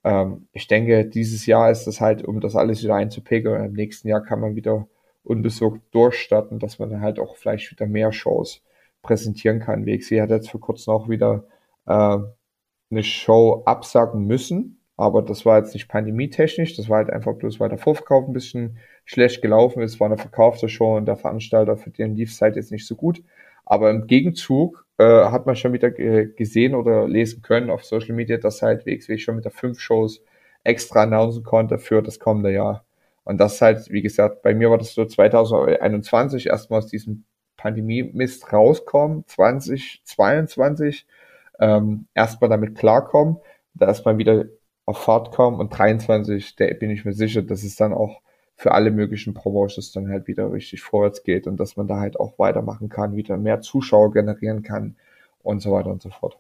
[0.04, 3.60] ähm, ich denke, dieses Jahr ist es halt, um das alles wieder einzupegeln.
[3.60, 4.88] Und im nächsten Jahr kann man wieder
[5.24, 8.62] unbesorgt durchstarten, dass man dann halt auch vielleicht wieder mehr Shows
[9.02, 9.86] präsentieren kann.
[9.86, 11.44] WXW hat jetzt vor kurzem auch wieder
[11.90, 12.18] äh,
[12.92, 17.60] eine Show absagen müssen, aber das war jetzt nicht pandemietechnisch, das war halt einfach bloß,
[17.60, 21.78] weil der Vorverkauf ein bisschen schlecht gelaufen ist, war eine verkaufte Show und der Veranstalter,
[21.78, 23.24] für den lief es halt jetzt nicht so gut.
[23.66, 28.38] Aber im Gegenzug äh, hat man schon wieder gesehen oder lesen können auf Social Media,
[28.38, 30.24] dass halt WXW schon mit der fünf Shows
[30.64, 32.86] extra announcen konnte für das kommende Jahr.
[33.24, 37.26] Und das halt, wie gesagt, bei mir war das so 2021 erstmal aus diesem
[37.58, 41.06] Pandemie-Mist rauskommen, 2022
[41.60, 43.38] ähm, erstmal damit klarkommen,
[43.74, 44.46] da erstmal wieder
[44.86, 48.22] auf Fahrt kommen und 23, da bin ich mir sicher, dass es dann auch
[48.56, 52.20] für alle möglichen Promotions dann halt wieder richtig vorwärts geht und dass man da halt
[52.20, 54.98] auch weitermachen kann, wieder mehr Zuschauer generieren kann
[55.42, 56.38] und so weiter und so fort.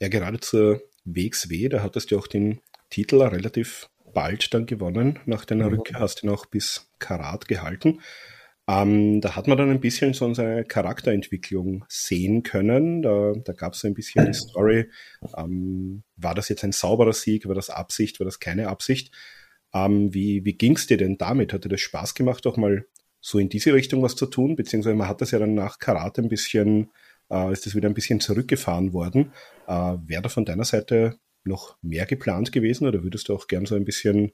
[0.00, 5.18] Ja, gerade zur WXW, da hattest du auch den Titel relativ bald dann gewonnen.
[5.26, 5.76] Nach deiner mhm.
[5.76, 8.00] Rückkehr hast du noch bis Karat gehalten.
[8.68, 13.02] Ähm, da hat man dann ein bisschen so unsere Charakterentwicklung sehen können.
[13.02, 14.88] Da, da gab es so ein bisschen die Story.
[15.36, 17.48] Ähm, war das jetzt ein sauberer Sieg?
[17.48, 18.20] War das Absicht?
[18.20, 19.12] War das keine Absicht?
[19.74, 21.52] Ähm, wie wie ging es dir denn damit?
[21.52, 22.86] Hat dir das Spaß gemacht, auch mal
[23.20, 24.54] so in diese Richtung was zu tun?
[24.54, 26.90] Beziehungsweise man hat das ja dann nach Karate ein bisschen,
[27.30, 29.32] äh, ist das wieder ein bisschen zurückgefahren worden.
[29.66, 33.66] Äh, Wäre da von deiner Seite noch mehr geplant gewesen oder würdest du auch gern
[33.66, 34.32] so ein bisschen,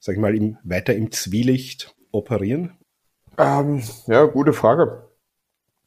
[0.00, 2.78] sag ich mal, im, weiter im Zwielicht operieren?
[3.38, 5.04] Ähm, ja, gute Frage.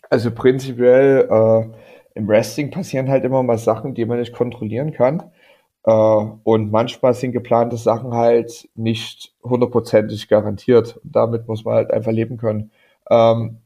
[0.09, 1.77] Also prinzipiell äh,
[2.15, 5.31] im Wrestling passieren halt immer mal Sachen, die man nicht kontrollieren kann.
[5.85, 10.97] Äh, und manchmal sind geplante Sachen halt nicht hundertprozentig garantiert.
[11.03, 12.71] Und damit muss man halt einfach leben können.
[13.09, 13.59] Ähm,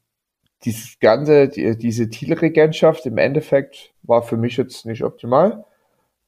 [0.66, 5.66] dieses ganze, die, diese Titelregentschaft im Endeffekt war für mich jetzt nicht optimal.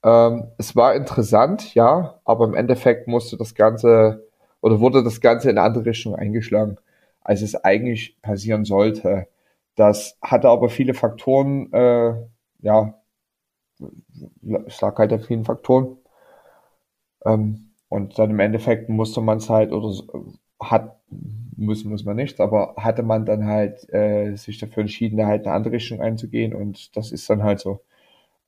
[0.03, 4.27] Ähm, es war interessant, ja, aber im Endeffekt musste das Ganze
[4.61, 6.77] oder wurde das Ganze in eine andere Richtung eingeschlagen,
[7.27, 9.27] als es eigentlich passieren sollte.
[9.75, 12.15] Das hatte aber viele Faktoren, äh,
[12.61, 12.95] ja,
[14.65, 15.97] es lag halt an vielen Faktoren.
[17.25, 19.93] Ähm, und dann im Endeffekt musste man es halt, oder
[20.59, 20.97] hat,
[21.55, 25.45] muss, muss man nicht, aber hatte man dann halt äh, sich dafür entschieden, da halt
[25.45, 27.81] eine andere Richtung einzugehen und das ist dann halt so.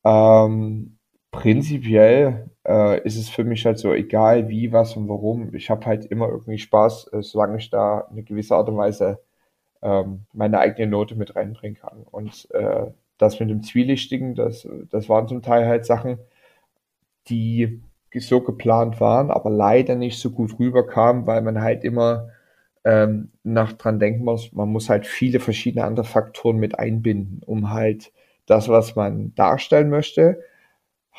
[0.06, 0.99] Ähm,
[1.32, 5.86] prinzipiell äh, ist es für mich halt so, egal wie, was und warum, ich habe
[5.86, 9.20] halt immer irgendwie Spaß, äh, solange ich da eine gewisse Art und Weise
[9.82, 12.04] ähm, meine eigene Note mit reinbringen kann.
[12.12, 16.20] Und äh, das mit dem Zwielichtigen, das, das waren zum Teil halt Sachen,
[17.28, 17.82] die
[18.16, 22.30] so geplant waren, aber leider nicht so gut rüberkamen, weil man halt immer
[22.86, 27.72] ähm, nach dran denken muss, man muss halt viele verschiedene andere Faktoren mit einbinden, um
[27.72, 28.12] halt
[28.46, 30.42] das, was man darstellen möchte,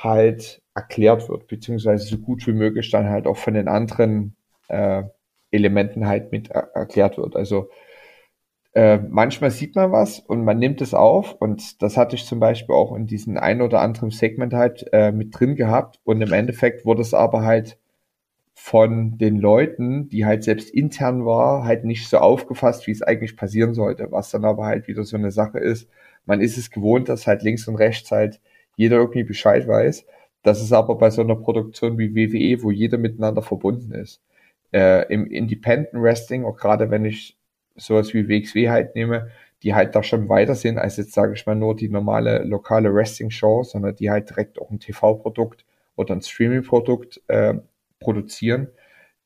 [0.03, 4.37] halt erklärt wird, beziehungsweise so gut wie möglich dann halt auch von den anderen
[4.69, 5.05] äh,
[5.51, 7.37] Elementen halt mit er erklärt wird.
[7.37, 7.71] Also
[8.73, 12.39] äh, manchmal sieht man was und man nimmt es auf und das hatte ich zum
[12.39, 16.33] Beispiel auch in diesem ein oder anderen Segment halt äh, mit drin gehabt und im
[16.33, 17.79] Endeffekt wurde es aber halt
[18.55, 23.37] von den Leuten, die halt selbst intern war, halt nicht so aufgefasst, wie es eigentlich
[23.37, 25.89] passieren sollte, was dann aber halt wieder so eine Sache ist.
[26.27, 28.41] Man ist es gewohnt, dass halt links und rechts halt
[28.81, 30.07] jeder irgendwie Bescheid weiß.
[30.43, 34.23] Das ist aber bei so einer Produktion wie WWE, wo jeder miteinander verbunden ist.
[34.73, 37.37] Äh, Im Independent Wrestling, auch gerade wenn ich
[37.77, 39.31] sowas wie WXW halt nehme,
[39.63, 42.95] die halt da schon weiter sind als jetzt, sage ich mal, nur die normale lokale
[42.95, 45.67] Wrestling-Show, sondern die halt direkt auch ein TV-Produkt
[45.97, 47.57] oder ein Streaming-Produkt äh,
[47.99, 48.69] produzieren,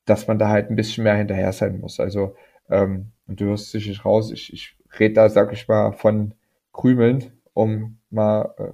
[0.04, 2.00] dass man da halt ein bisschen mehr hinterher sein muss.
[2.00, 2.34] Also,
[2.68, 6.34] ähm, und du hörst sicherlich raus, ich, ich rede da, sag ich mal, von
[6.72, 8.72] Krümeln, um mal äh,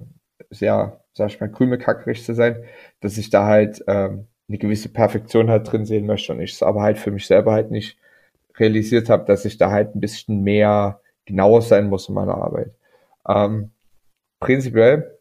[0.51, 2.63] sehr, sag ich mal, krümelkackrig zu sein,
[2.99, 6.63] dass ich da halt ähm, eine gewisse Perfektion halt drin sehen möchte und ich es
[6.63, 7.97] aber halt für mich selber halt nicht
[8.57, 12.71] realisiert habe, dass ich da halt ein bisschen mehr genauer sein muss in meiner Arbeit.
[13.27, 13.71] Ähm,
[14.39, 15.17] prinzipiell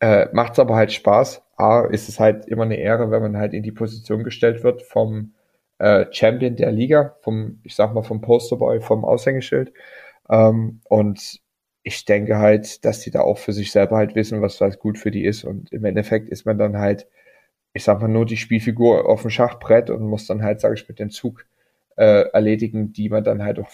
[0.00, 1.42] äh, macht es aber halt Spaß.
[1.56, 4.82] A, ist es halt immer eine Ehre, wenn man halt in die Position gestellt wird
[4.82, 5.34] vom
[5.78, 9.72] äh, Champion der Liga, vom, ich sag mal, vom Posterboy, vom Aushängeschild.
[10.28, 11.40] Ähm, und
[11.82, 14.98] ich denke halt, dass die da auch für sich selber halt wissen, was halt gut
[14.98, 15.44] für die ist.
[15.44, 17.06] Und im Endeffekt ist man dann halt,
[17.74, 20.88] ich sag mal, nur die Spielfigur auf dem Schachbrett und muss dann halt, sage ich,
[20.88, 21.46] mit dem Zug
[21.96, 23.68] äh, erledigen, die man dann halt auch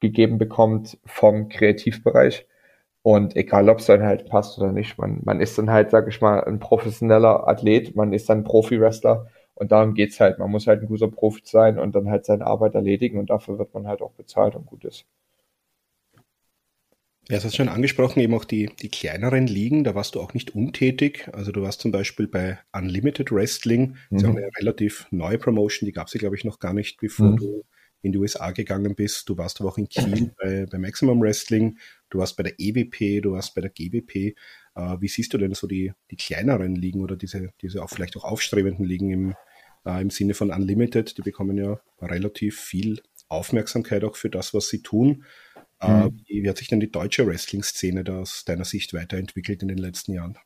[0.00, 2.46] vorgegeben bekommt vom Kreativbereich.
[3.02, 6.08] Und egal, ob es dann halt passt oder nicht, man, man ist dann halt, sag
[6.08, 10.38] ich mal, ein professioneller Athlet, man ist dann Profi-Wrestler und darum geht's halt.
[10.38, 13.58] Man muss halt ein guter Profi sein und dann halt seine Arbeit erledigen und dafür
[13.58, 15.06] wird man halt auch bezahlt und gut ist.
[17.30, 20.32] Ja, es hast schon angesprochen, eben auch die, die kleineren Ligen, da warst du auch
[20.32, 21.28] nicht untätig.
[21.32, 24.38] Also du warst zum Beispiel bei Unlimited Wrestling, das ist auch mhm.
[24.38, 27.36] eine relativ neue Promotion, die gab es ja, glaube ich, noch gar nicht, bevor mhm.
[27.36, 27.64] du
[28.00, 29.28] in die USA gegangen bist.
[29.28, 33.22] Du warst aber auch in Kiel bei, bei Maximum Wrestling, du warst bei der EWP,
[33.22, 34.34] du warst bei der GWP.
[34.74, 38.16] Äh, wie siehst du denn so die, die kleineren Ligen oder diese, diese auch vielleicht
[38.16, 39.34] auch aufstrebenden Ligen im,
[39.84, 41.18] äh, im Sinne von Unlimited?
[41.18, 45.24] Die bekommen ja relativ viel Aufmerksamkeit auch für das, was sie tun.
[45.80, 46.20] Äh, mhm.
[46.26, 50.12] Wie hat sich denn die deutsche Wrestling-Szene da aus deiner Sicht weiterentwickelt in den letzten
[50.12, 50.36] Jahren?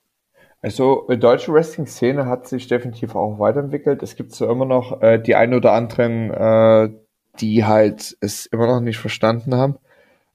[0.61, 4.03] Also die deutsche Wrestling-Szene hat sich definitiv auch weiterentwickelt.
[4.03, 6.91] Es gibt so immer noch äh, die ein oder anderen, äh,
[7.41, 9.79] die halt es immer noch nicht verstanden haben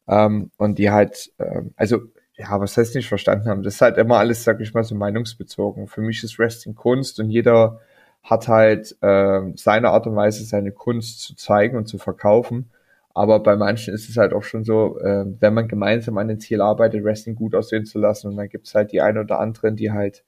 [0.07, 2.01] ähm, und die halt, äh, also
[2.35, 3.63] ja, was heißt nicht verstanden haben?
[3.63, 5.87] Das ist halt immer alles, sag ich mal, so meinungsbezogen.
[5.87, 7.79] Für mich ist Wrestling Kunst und jeder
[8.21, 12.69] hat halt äh, seine Art und Weise, seine Kunst zu zeigen und zu verkaufen.
[13.17, 16.39] Aber bei manchen ist es halt auch schon so, äh, wenn man gemeinsam an dem
[16.39, 18.27] Ziel arbeitet, Wrestling gut aussehen zu lassen.
[18.27, 20.23] Und dann gibt es halt die ein oder anderen, die halt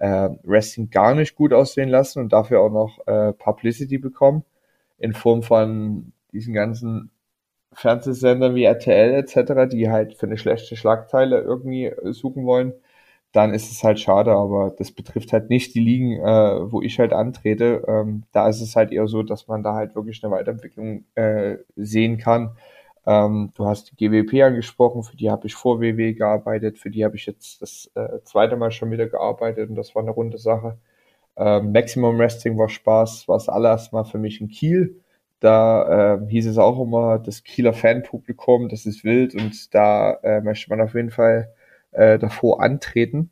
[0.00, 4.44] äh, Wrestling gar nicht gut aussehen lassen und dafür auch noch äh, Publicity bekommen.
[4.98, 7.12] In Form von diesen ganzen
[7.74, 12.72] Fernsehsendern wie RTL etc., die halt für eine schlechte Schlagzeile irgendwie suchen wollen
[13.32, 16.98] dann ist es halt schade, aber das betrifft halt nicht die Ligen, äh, wo ich
[16.98, 17.82] halt antrete.
[17.88, 21.56] Ähm, da ist es halt eher so, dass man da halt wirklich eine Weiterentwicklung äh,
[21.76, 22.56] sehen kann.
[23.06, 27.04] Ähm, du hast die GWP angesprochen, für die habe ich vor WW gearbeitet, für die
[27.04, 30.38] habe ich jetzt das äh, zweite Mal schon wieder gearbeitet und das war eine runde
[30.38, 30.78] Sache.
[31.36, 35.00] Ähm, Maximum Wrestling war Spaß, war das allererste Mal für mich in Kiel.
[35.40, 40.40] Da äh, hieß es auch immer, das Kieler Fanpublikum, das ist wild und da äh,
[40.40, 41.52] möchte man auf jeden Fall
[41.92, 43.30] äh, davor antreten.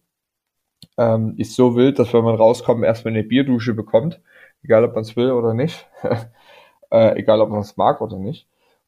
[0.96, 4.20] Ähm, ist so wild, dass wenn man rauskommt, erstmal eine Bierdusche bekommt,
[4.62, 5.86] egal ob man es will oder nicht,
[6.90, 8.46] äh, egal ob man es mag oder nicht.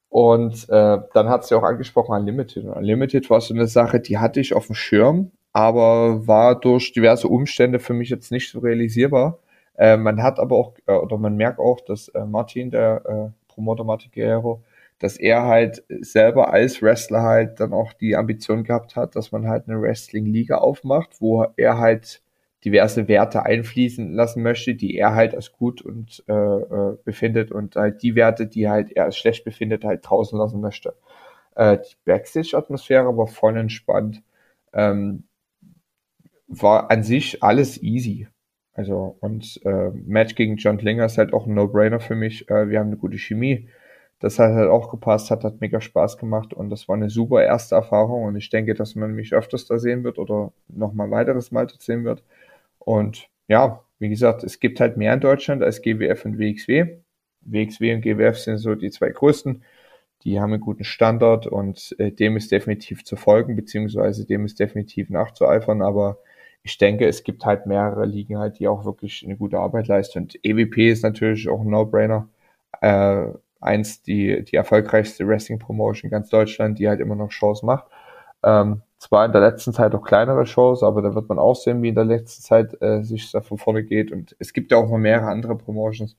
[0.09, 2.67] Und äh, dann hat sie auch angesprochen Unlimited.
[2.67, 7.29] Unlimited war so eine Sache, die hatte ich auf dem Schirm, aber war durch diverse
[7.29, 9.39] Umstände für mich jetzt nicht so realisierbar.
[9.75, 13.53] Äh, man hat aber auch, äh, oder man merkt auch, dass äh, Martin, der äh,
[13.53, 14.63] Promoter Martin Guerrero,
[15.03, 19.49] dass er halt selber als Wrestler halt dann auch die Ambition gehabt hat, dass man
[19.49, 22.23] halt eine Wrestling-Liga aufmacht, wo er halt
[22.65, 27.75] diverse Werte einfließen lassen möchte, die er halt als gut und äh, äh, befindet und
[27.75, 30.95] halt die Werte, die halt er als schlecht befindet, halt draußen lassen möchte.
[31.57, 34.23] Äh, die Backstage-Atmosphäre war voll entspannt.
[34.73, 35.25] Ähm,
[36.47, 38.29] war an sich alles easy.
[38.73, 42.49] Also und äh, Match gegen John Klinger ist halt auch ein No-Brainer für mich.
[42.49, 43.69] Äh, wir haben eine gute Chemie
[44.23, 47.43] das hat halt auch gepasst, hat, hat mega Spaß gemacht und das war eine super
[47.43, 51.51] erste Erfahrung und ich denke, dass man mich öfters da sehen wird oder nochmal weiteres
[51.51, 52.23] Mal sehen wird.
[52.79, 56.99] Und ja, wie gesagt, es gibt halt mehr in Deutschland als GWF und WXW.
[57.41, 59.65] WXW und GWF sind so die zwei größten.
[60.23, 64.61] Die haben einen guten Standard und äh, dem ist definitiv zu folgen, beziehungsweise dem ist
[64.61, 66.19] definitiv nachzueifern, aber
[66.63, 70.21] ich denke, es gibt halt mehrere Ligen halt, die auch wirklich eine gute Arbeit leisten.
[70.21, 72.29] Und EWP ist natürlich auch ein No-Brainer.
[72.81, 73.33] Äh,
[73.63, 77.87] eins die, die erfolgreichste Wrestling-Promotion ganz Deutschland, die halt immer noch Shows macht.
[78.45, 81.83] Ähm, zwar in der letzten Zeit auch kleinere Shows, aber da wird man auch sehen,
[81.83, 84.13] wie in der letzten Zeit äh, sich da von vorne geht.
[84.13, 86.17] Und es gibt ja auch noch mehrere andere Promotions,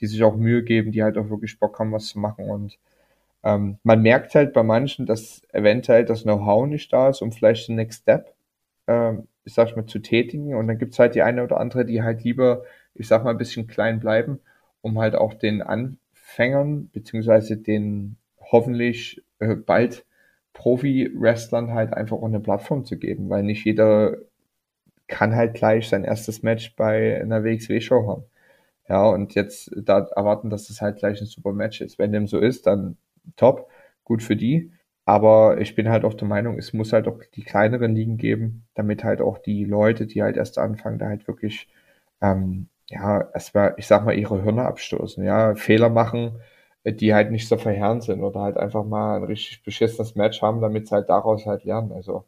[0.00, 2.50] die sich auch Mühe geben, die halt auch wirklich Bock haben, was zu machen.
[2.50, 2.78] Und
[3.42, 7.68] ähm, man merkt halt bei manchen, dass eventuell das Know-how nicht da ist, um vielleicht
[7.68, 8.34] den Next Step,
[8.86, 10.54] ähm, ich sag mal, zu tätigen.
[10.54, 13.38] Und dann gibt's halt die eine oder andere, die halt lieber, ich sag mal, ein
[13.38, 14.40] bisschen klein bleiben,
[14.82, 15.62] um halt auch den
[16.26, 20.04] Anfängern, beziehungsweise den hoffentlich äh, bald
[20.54, 24.16] Profi-Wrestlern halt einfach auch eine Plattform zu geben, weil nicht jeder
[25.06, 28.24] kann halt gleich sein erstes Match bei einer WXW-Show haben.
[28.88, 31.98] Ja, und jetzt da erwarten, dass es halt gleich ein super Match ist.
[31.98, 32.96] Wenn dem so ist, dann
[33.36, 33.70] top,
[34.04, 34.72] gut für die.
[35.04, 38.66] Aber ich bin halt auch der Meinung, es muss halt auch die kleineren Ligen geben,
[38.74, 41.68] damit halt auch die Leute, die halt erst anfangen, da halt wirklich,
[42.20, 46.40] ähm, ja, erstmal, ich sag mal, ihre Hirne abstoßen, ja, Fehler machen,
[46.84, 50.60] die halt nicht so verheerend sind oder halt einfach mal ein richtig beschissenes Match haben,
[50.60, 51.92] damit sie halt daraus halt lernen.
[51.92, 52.24] Also,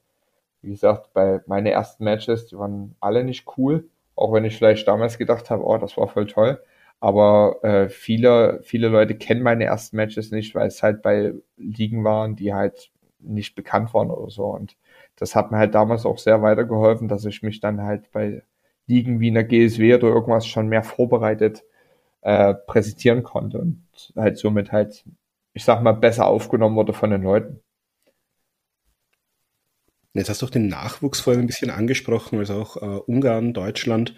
[0.63, 4.89] wie gesagt, bei meine ersten Matches, die waren alle nicht cool, auch wenn ich vielleicht
[4.89, 6.61] damals gedacht habe, oh, das war voll toll.
[7.01, 12.05] Aber äh, viele, viele Leute kennen meine ersten Matches nicht, weil es halt bei Ligen
[12.05, 12.91] waren, die halt
[13.21, 14.47] nicht bekannt waren oder so.
[14.47, 14.77] Und
[15.17, 18.43] das hat mir halt damals auch sehr weitergeholfen, dass ich mich dann halt bei
[18.89, 21.63] Ligen wie in der GSW oder irgendwas schon mehr vorbereitet
[22.23, 23.87] äh, präsentieren konnte und
[24.17, 25.05] halt somit halt,
[25.53, 27.61] ich sag mal, besser aufgenommen wurde von den Leuten.
[30.15, 34.15] Jetzt hast du auch den Nachwuchs vorhin ein bisschen angesprochen, also auch äh, Ungarn, Deutschland.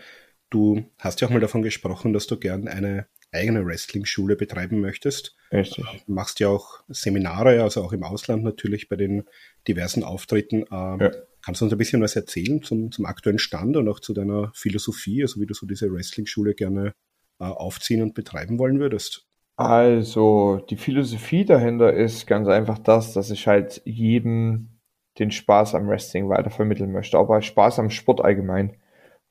[0.48, 5.36] Du hast ja auch mal davon gesprochen, dass du gern eine eigene Wrestling-Schule betreiben möchtest.
[5.52, 5.84] Richtig.
[6.06, 9.24] Du machst ja auch Seminare, also auch im Ausland natürlich bei den
[9.68, 10.64] diversen Auftritten.
[10.72, 11.10] Ähm, ja.
[11.44, 14.52] Kannst du uns ein bisschen was erzählen zum, zum aktuellen Stand und auch zu deiner
[14.54, 16.92] Philosophie, also wie du so diese Wrestling-Schule gerne
[17.40, 19.26] äh, aufziehen und betreiben wollen würdest?
[19.56, 24.80] Also die Philosophie dahinter ist ganz einfach das, dass ich halt jedem
[25.18, 28.76] den Spaß am Wrestling weitervermitteln möchte, aber Spaß am Sport allgemein.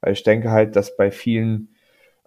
[0.02, 1.76] Weil ich denke halt, dass bei vielen,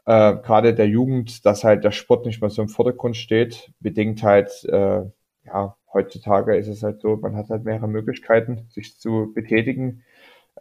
[0.04, 4.22] äh, gerade der Jugend, dass halt der Sport nicht mehr so im Vordergrund steht, bedingt
[4.22, 5.02] halt, äh,
[5.46, 10.04] ja, heutzutage ist es halt so, man hat halt mehrere Möglichkeiten, sich zu betätigen.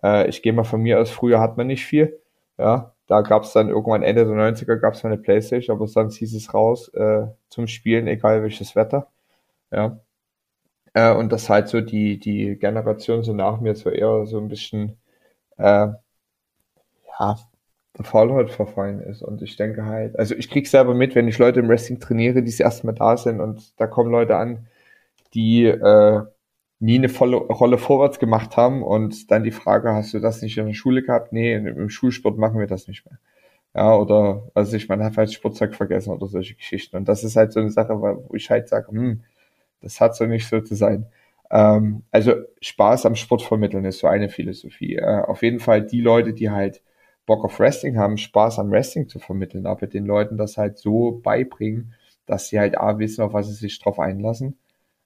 [0.04, 2.20] Äh, ich gehe mal von mir aus, früher hat man nicht viel.
[2.58, 6.18] Ja, da gab es dann irgendwann Ende der 90er gab es eine Playstation, aber sonst
[6.18, 9.08] hieß es raus äh, zum Spielen, egal welches Wetter.
[9.72, 10.00] Ja.
[10.94, 14.48] Äh, und das halt so die, die Generation so nach mir so eher so ein
[14.50, 14.98] bisschen
[15.58, 15.90] äh,
[17.20, 17.38] ja,
[18.00, 19.22] Faulheit verfallen ist.
[19.22, 22.42] Und ich denke halt, also ich krieg selber mit, wenn ich Leute im Wrestling trainiere,
[22.42, 24.68] die das erste Mal da sind und da kommen Leute an,
[25.34, 26.22] die äh,
[26.80, 30.58] nie eine volle Rolle vorwärts gemacht haben und dann die Frage, hast du das nicht
[30.58, 31.34] in der Schule gehabt?
[31.34, 33.20] Nee, im Schulsport machen wir das nicht mehr.
[33.76, 36.98] Ja, oder, also ich meine, hat halt Sportzeug vergessen oder solche Geschichten.
[36.98, 39.24] Und das ist halt so eine Sache, wo ich halt sage, hm,
[39.82, 41.08] das hat so nicht so zu sein.
[41.52, 44.96] Ähm, also Spaß am Sport vermitteln ist so eine Philosophie.
[44.98, 46.82] Äh, auf jeden Fall die Leute, die halt
[47.32, 51.22] Bock auf Wrestling haben, Spaß am Wrestling zu vermitteln, aber den Leuten das halt so
[51.24, 51.94] beibringen,
[52.26, 54.58] dass sie halt A wissen, auf was sie sich drauf einlassen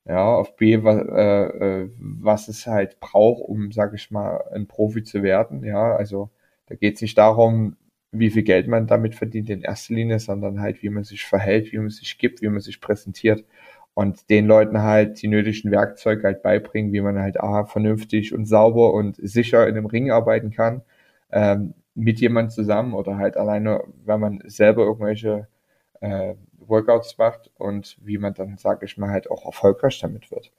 [0.07, 4.67] ja, auf B, was, äh, äh, was es halt braucht, um, sag ich mal, ein
[4.67, 5.63] Profi zu werden.
[5.63, 6.29] Ja, also
[6.67, 7.75] da geht es nicht darum,
[8.11, 11.71] wie viel Geld man damit verdient in erster Linie, sondern halt, wie man sich verhält,
[11.73, 13.45] wie man sich gibt, wie man sich präsentiert
[13.93, 18.45] und den Leuten halt die nötigen Werkzeuge halt beibringen, wie man halt ah, vernünftig und
[18.45, 20.81] sauber und sicher in einem Ring arbeiten kann,
[21.31, 25.47] ähm, mit jemand zusammen oder halt alleine, wenn man selber irgendwelche
[26.01, 30.51] äh, Workouts macht und wie man dann, sage ich mal, halt auch erfolgreich damit wird.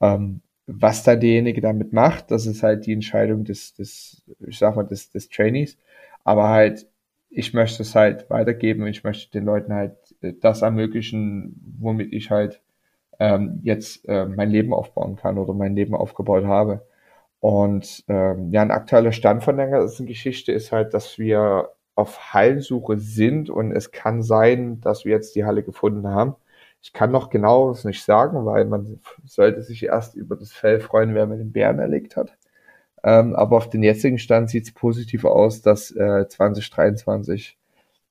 [0.00, 4.76] Ähm, was da derjenige damit macht, das ist halt die Entscheidung des, des ich sag
[4.76, 5.78] mal, des, des Trainees.
[6.24, 6.86] Aber halt,
[7.30, 12.12] ich möchte es halt weitergeben und ich möchte den Leuten halt äh, das ermöglichen, womit
[12.12, 12.60] ich halt
[13.18, 16.86] ähm, jetzt äh, mein Leben aufbauen kann oder mein Leben aufgebaut habe.
[17.40, 22.32] Und ähm, ja, ein aktueller Stand von der ganzen Geschichte ist halt, dass wir auf
[22.32, 26.36] Hallensuche sind und es kann sein, dass wir jetzt die Halle gefunden haben.
[26.80, 31.14] Ich kann noch genaueres nicht sagen, weil man sollte sich erst über das Fell freuen,
[31.14, 32.36] wer mit den Bären erlegt hat.
[33.02, 37.56] Ähm, aber auf den jetzigen Stand sieht es positiv aus, dass äh, 2023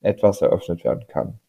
[0.01, 1.39] etwas eröffnet werden kann.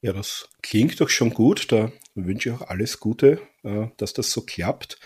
[0.00, 1.72] Ja, das klingt doch schon gut.
[1.72, 4.98] Da wünsche ich auch alles Gute, äh, dass das so klappt.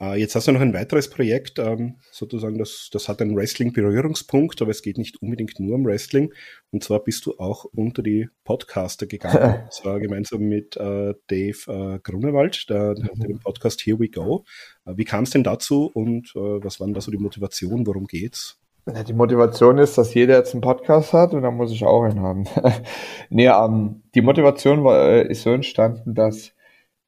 [0.00, 4.62] Äh, jetzt hast du noch ein weiteres Projekt, ähm, sozusagen, das, das hat einen Wrestling-Berührungspunkt,
[4.62, 6.32] aber es geht nicht unbedingt nur um Wrestling.
[6.70, 9.62] Und zwar bist du auch unter die Podcaster gegangen.
[9.64, 13.20] und zwar gemeinsam mit äh, Dave äh, Grunewald, der, der mhm.
[13.20, 14.44] den Podcast Here We Go.
[14.84, 17.86] Wie kam es denn dazu und was war denn da so die Motivation?
[17.86, 18.58] Worum geht's?
[19.06, 22.20] Die Motivation ist, dass jeder jetzt einen Podcast hat und dann muss ich auch einen
[22.20, 22.44] haben.
[23.28, 26.52] nee, ähm, die Motivation war, ist so entstanden, dass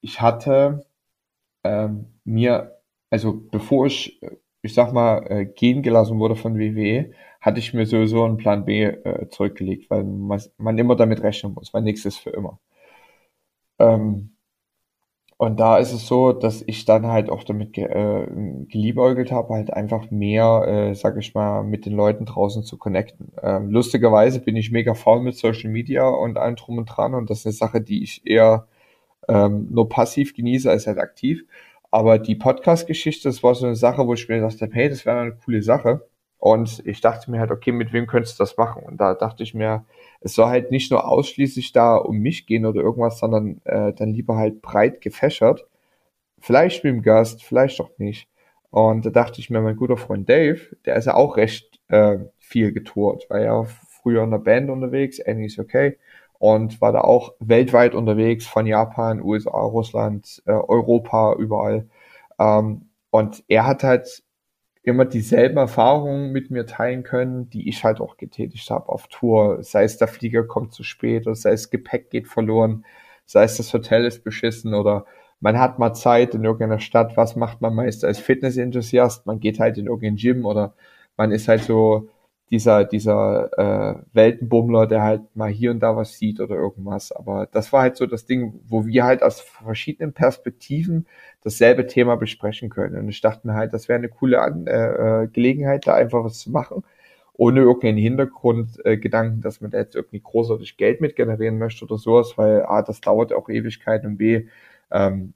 [0.02, 0.84] ich hatte
[1.64, 2.78] ähm, mir,
[3.10, 4.20] also bevor ich,
[4.62, 8.64] ich sag mal, äh, gehen gelassen wurde von WWE, hatte ich mir sowieso einen Plan
[8.64, 12.58] B äh, zurückgelegt, weil man, man immer damit rechnen muss, weil nichts ist für immer.
[13.78, 14.30] Ähm,
[15.38, 18.26] und da ist es so, dass ich dann halt auch damit ge äh,
[18.66, 23.32] geliebäugelt habe, halt einfach mehr, äh, sag ich mal, mit den Leuten draußen zu connecten.
[23.42, 27.30] Ähm, lustigerweise bin ich mega faul mit Social Media und allem drum und dran und
[27.30, 28.66] das ist eine Sache, die ich eher
[29.28, 31.44] ähm, nur passiv genieße als halt aktiv.
[31.90, 35.06] Aber die Podcast-Geschichte, das war so eine Sache, wo ich mir gedacht habe, hey, das
[35.06, 36.08] wäre eine coole Sache.
[36.38, 38.82] Und ich dachte mir halt, okay, mit wem könntest du das machen?
[38.82, 39.84] Und da dachte ich mir,
[40.20, 44.14] es soll halt nicht nur ausschließlich da um mich gehen oder irgendwas, sondern äh, dann
[44.14, 45.66] lieber halt breit gefächert.
[46.40, 48.28] Vielleicht mit dem Gast, vielleicht auch nicht.
[48.70, 52.18] Und da dachte ich mir, mein guter Freund Dave, der ist ja auch recht äh,
[52.38, 55.98] viel getourt, war ja früher in der Band unterwegs, Annie ist okay,
[56.40, 61.86] und war da auch weltweit unterwegs, von Japan, USA, Russland, äh, Europa, überall.
[62.38, 64.22] Ähm, und er hat halt
[64.82, 69.62] immer dieselben Erfahrungen mit mir teilen können, die ich halt auch getätigt habe auf Tour.
[69.62, 72.86] Sei es der Flieger kommt zu spät oder sei es Gepäck geht verloren,
[73.26, 75.04] sei es das Hotel ist beschissen oder
[75.40, 77.18] man hat mal Zeit in irgendeiner Stadt.
[77.18, 79.26] Was macht man meist als Fitness-Enthusiast?
[79.26, 80.74] Man geht halt in irgendein Gym oder
[81.18, 82.08] man ist halt so
[82.50, 87.12] dieser, dieser äh, Weltenbummler, der halt mal hier und da was sieht oder irgendwas.
[87.12, 91.06] Aber das war halt so das Ding, wo wir halt aus verschiedenen Perspektiven
[91.42, 92.96] dasselbe Thema besprechen können.
[92.98, 96.24] Und ich dachte mir halt, das wäre eine coole An äh, äh Gelegenheit, da einfach
[96.24, 96.82] was zu machen,
[97.34, 101.98] ohne irgendeinen Hintergrundgedanken, äh, dass man da jetzt irgendwie großartig Geld mit generieren möchte oder
[101.98, 104.48] sowas, weil A, das dauert auch Ewigkeit und B,
[104.90, 105.34] ähm,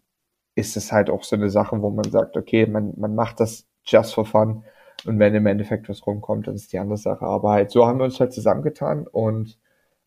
[0.57, 3.67] ist es halt auch so eine Sache, wo man sagt, okay, man, man macht das
[3.85, 4.65] just for fun
[5.07, 7.25] und wenn im Endeffekt was rumkommt, dann ist die andere Sache.
[7.25, 9.59] Aber halt, so haben wir uns halt zusammengetan und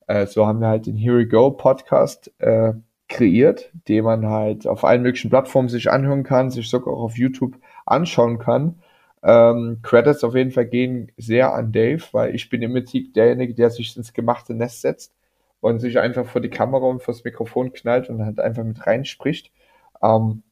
[0.07, 2.73] äh, so haben wir halt den Here We Go Podcast äh,
[3.09, 7.17] kreiert, den man halt auf allen möglichen Plattformen sich anhören kann, sich sogar auch auf
[7.17, 8.79] YouTube anschauen kann.
[9.23, 13.53] Ähm, Credits auf jeden Fall gehen sehr an Dave, weil ich bin im Prinzip derjenige,
[13.53, 15.13] der sich ins gemachte Nest setzt
[15.61, 19.51] und sich einfach vor die Kamera und vors Mikrofon knallt und halt einfach mit reinspricht.
[20.01, 20.43] Ähm,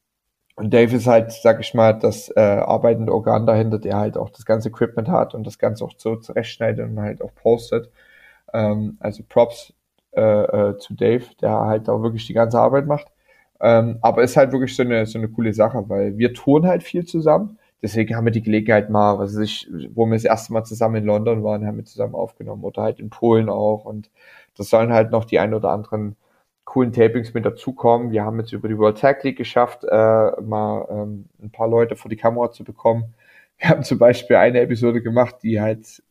[0.56, 4.30] und Dave ist halt, sag ich mal, das äh, arbeitende Organ dahinter, der halt auch
[4.30, 7.90] das ganze Equipment hat und das Ganze auch so zurechtschneidet und halt auch postet.
[8.54, 9.74] Ähm, also Props
[10.16, 10.20] äh,
[10.70, 13.08] äh, zu Dave, der halt auch wirklich die ganze Arbeit macht.
[13.60, 16.82] Ähm, aber ist halt wirklich so eine, so eine coole Sache, weil wir touren halt
[16.82, 17.58] viel zusammen.
[17.82, 21.04] Deswegen haben wir die Gelegenheit mal, was ich, wo wir das erste Mal zusammen in
[21.04, 23.84] London waren, haben wir zusammen aufgenommen oder halt in Polen auch.
[23.84, 24.10] Und
[24.56, 26.16] das sollen halt noch die ein oder anderen
[26.66, 28.10] coolen Tapings mit dazukommen.
[28.10, 31.96] Wir haben jetzt über die World Tag League geschafft, äh, mal ähm, ein paar Leute
[31.96, 33.14] vor die Kamera zu bekommen.
[33.58, 36.02] Wir haben zum Beispiel eine Episode gemacht, die halt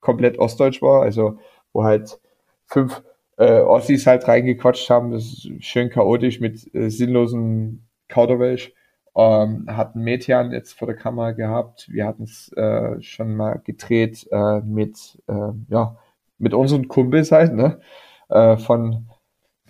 [0.00, 1.38] komplett ostdeutsch war, also
[1.72, 2.20] wo halt
[2.66, 3.02] fünf
[3.38, 5.10] äh, Ossis halt reingequatscht haben.
[5.10, 8.72] Das ist schön chaotisch mit äh, sinnlosen Kauderwelsch.
[9.16, 11.88] Ähm, hatten Metian jetzt vor der Kamera gehabt.
[11.90, 15.96] Wir hatten es äh, schon mal gedreht äh, mit, äh, ja,
[16.38, 17.80] mit unseren Kumpels halt, ne?
[18.28, 19.09] Äh, von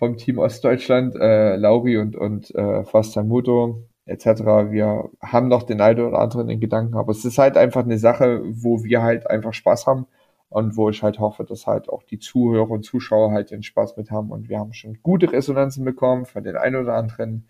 [0.01, 4.27] vom Team Ostdeutschland, äh, Lauri und, und äh, Fastamuto etc.
[4.71, 7.99] Wir haben noch den einen oder anderen in Gedanken, aber es ist halt einfach eine
[7.99, 10.07] Sache, wo wir halt einfach Spaß haben
[10.49, 13.99] und wo ich halt hoffe, dass halt auch die Zuhörer und Zuschauer halt den Spaß
[13.99, 17.47] mit haben und wir haben schon gute Resonanzen bekommen von den einen oder anderen,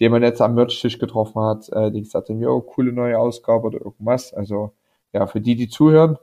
[0.00, 3.66] den man jetzt am Merch-Tisch getroffen hat, äh, die gesagt haben, jo, coole neue Ausgabe
[3.66, 4.32] oder irgendwas.
[4.32, 4.72] Also
[5.12, 6.16] ja, für die, die zuhören,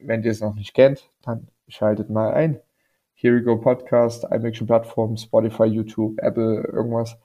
[0.00, 2.60] wenn ihr es noch nicht kennt, dann schaltet mal ein.
[3.24, 7.16] Here We Go Podcast, möglichen Plattformen, Spotify, YouTube, Apple, irgendwas.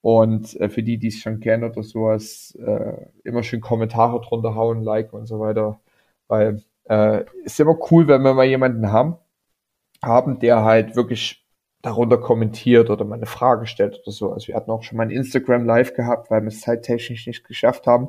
[0.00, 4.56] Und äh, für die, die es schon kennen oder sowas, äh, immer schön Kommentare drunter
[4.56, 5.78] hauen, Like und so weiter.
[6.26, 9.14] Weil äh, ist immer cool, wenn wir mal jemanden haben,
[10.02, 11.46] haben, der halt wirklich
[11.82, 14.32] darunter kommentiert oder mal eine Frage stellt oder so.
[14.32, 17.46] Also wir hatten auch schon mal ein Instagram Live gehabt, weil wir es zeittechnisch nicht
[17.46, 18.08] geschafft haben,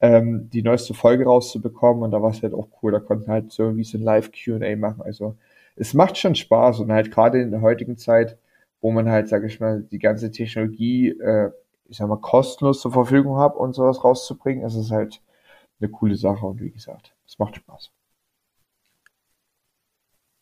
[0.00, 2.02] ähm, die neueste Folge rauszubekommen.
[2.02, 2.90] Und da war es halt auch cool.
[2.90, 5.02] Da konnten halt so wie so ein Live Q&A machen.
[5.02, 5.36] Also
[5.76, 8.38] es macht schon Spaß und halt gerade in der heutigen Zeit,
[8.80, 11.50] wo man halt, sag ich mal, die ganze Technologie, äh,
[11.88, 15.22] ich sag mal, kostenlos zur Verfügung hat und sowas rauszubringen, ist es halt
[15.80, 17.90] eine coole Sache und wie gesagt, es macht Spaß.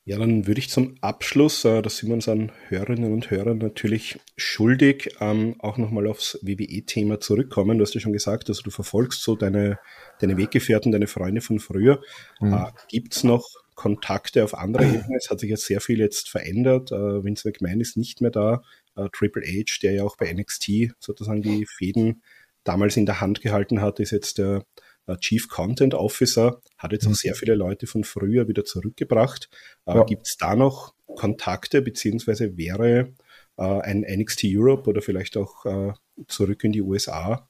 [0.05, 4.19] Ja, dann würde ich zum Abschluss, äh, das sind wir unseren Hörerinnen und Hörern natürlich
[4.37, 7.79] schuldig, ähm, auch nochmal aufs WWE-Thema zurückkommen.
[7.79, 9.79] Du hast ja schon gesagt, also du verfolgst so deine,
[10.19, 12.01] deine Weggefährten, deine Freunde von früher.
[12.41, 12.53] Mhm.
[12.53, 15.17] Äh, gibt's noch Kontakte auf anderer Ebene.
[15.17, 16.93] Es hat sich jetzt sehr viel jetzt verändert.
[16.93, 18.63] Äh, Vince McMahon ist nicht mehr da.
[18.97, 22.23] Äh, Triple H, der ja auch bei NXT sozusagen die Fäden
[22.65, 24.65] damals in der Hand gehalten hat, ist jetzt der
[25.07, 27.15] äh, Chief Content Officer, hat jetzt auch mhm.
[27.15, 29.49] sehr viele Leute von früher wieder zurückgebracht.
[29.87, 30.05] Äh, ja.
[30.05, 33.15] Gibt es da noch Kontakte, beziehungsweise wäre
[33.57, 35.93] äh, ein NXT Europe oder vielleicht auch äh,
[36.29, 37.49] zurück in die USA,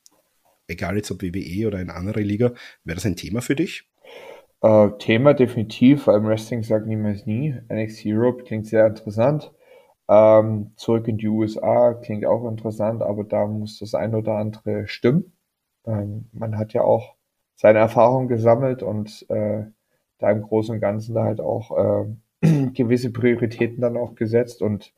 [0.67, 2.55] egal jetzt ob WWE oder eine andere Liga,
[2.85, 3.85] wäre das ein Thema für dich?
[4.63, 7.55] Äh, Thema definitiv, weil im Wrestling sagt niemals nie.
[7.69, 9.53] NXT Europe klingt sehr interessant.
[10.09, 14.87] Ähm, zurück in die USA klingt auch interessant, aber da muss das ein oder andere
[14.87, 15.33] stimmen.
[15.87, 17.17] Ähm, man hat ja auch
[17.57, 19.65] seine Erfahrung gesammelt und äh,
[20.19, 22.07] da im Großen und Ganzen da halt auch
[22.43, 24.93] äh, gewisse Prioritäten dann auch gesetzt und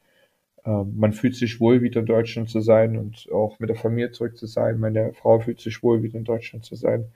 [0.64, 4.10] äh, man fühlt sich wohl, wieder in Deutschland zu sein und auch mit der Familie
[4.12, 4.80] zurück zu sein.
[4.80, 7.12] Meine Frau fühlt sich wohl, wieder in Deutschland zu sein.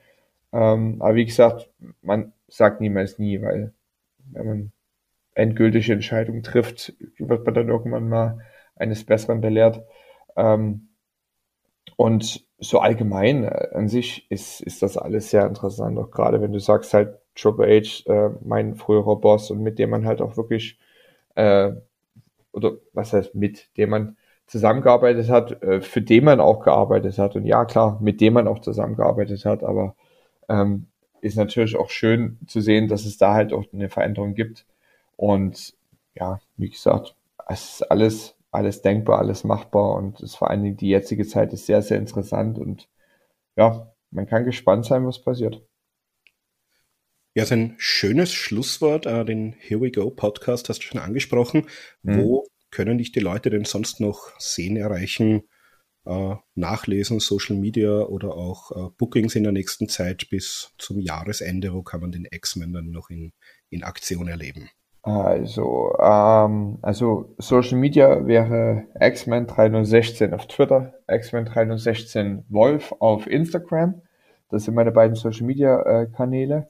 [0.53, 1.69] Ähm, aber wie gesagt,
[2.01, 3.73] man sagt niemals nie, weil
[4.31, 4.71] wenn man
[5.35, 8.39] endgültige Entscheidungen trifft, wird man dann irgendwann mal
[8.75, 9.83] eines Besseren belehrt.
[10.35, 10.89] Ähm,
[11.95, 16.53] und so allgemein äh, an sich ist, ist das alles sehr interessant, auch gerade wenn
[16.53, 20.37] du sagst halt Triple H, äh, mein früherer Boss und mit dem man halt auch
[20.37, 20.77] wirklich,
[21.35, 21.71] äh,
[22.51, 27.35] oder was heißt mit dem man zusammengearbeitet hat, äh, für den man auch gearbeitet hat
[27.35, 29.95] und ja klar, mit dem man auch zusammengearbeitet hat, aber
[30.49, 30.87] ähm,
[31.21, 34.65] ist natürlich auch schön zu sehen, dass es da halt auch eine Veränderung gibt
[35.15, 35.73] und
[36.15, 37.15] ja, wie gesagt,
[37.47, 41.53] es ist alles alles denkbar, alles machbar und es vor allen Dingen die jetzige Zeit
[41.53, 42.87] ist sehr, sehr interessant und
[43.55, 45.61] ja, man kann gespannt sein, was passiert.
[47.35, 49.05] Ja, so ein schönes Schlusswort.
[49.05, 51.67] Äh, den Here We Go Podcast hast du schon angesprochen.
[52.01, 52.23] Mhm.
[52.23, 55.43] Wo können dich die Leute denn sonst noch sehen, erreichen,
[56.55, 61.73] nachlesen, Social Media oder auch äh, Bookings in der nächsten Zeit bis zum Jahresende?
[61.73, 63.31] Wo kann man den X-Men dann noch in,
[63.69, 64.69] in Aktion erleben?
[65.01, 74.01] Also, ähm, also Social Media wäre X-Men 3016 auf Twitter, X-Men 3016 Wolf auf Instagram.
[74.49, 76.69] Das sind meine beiden Social Media äh, Kanäle.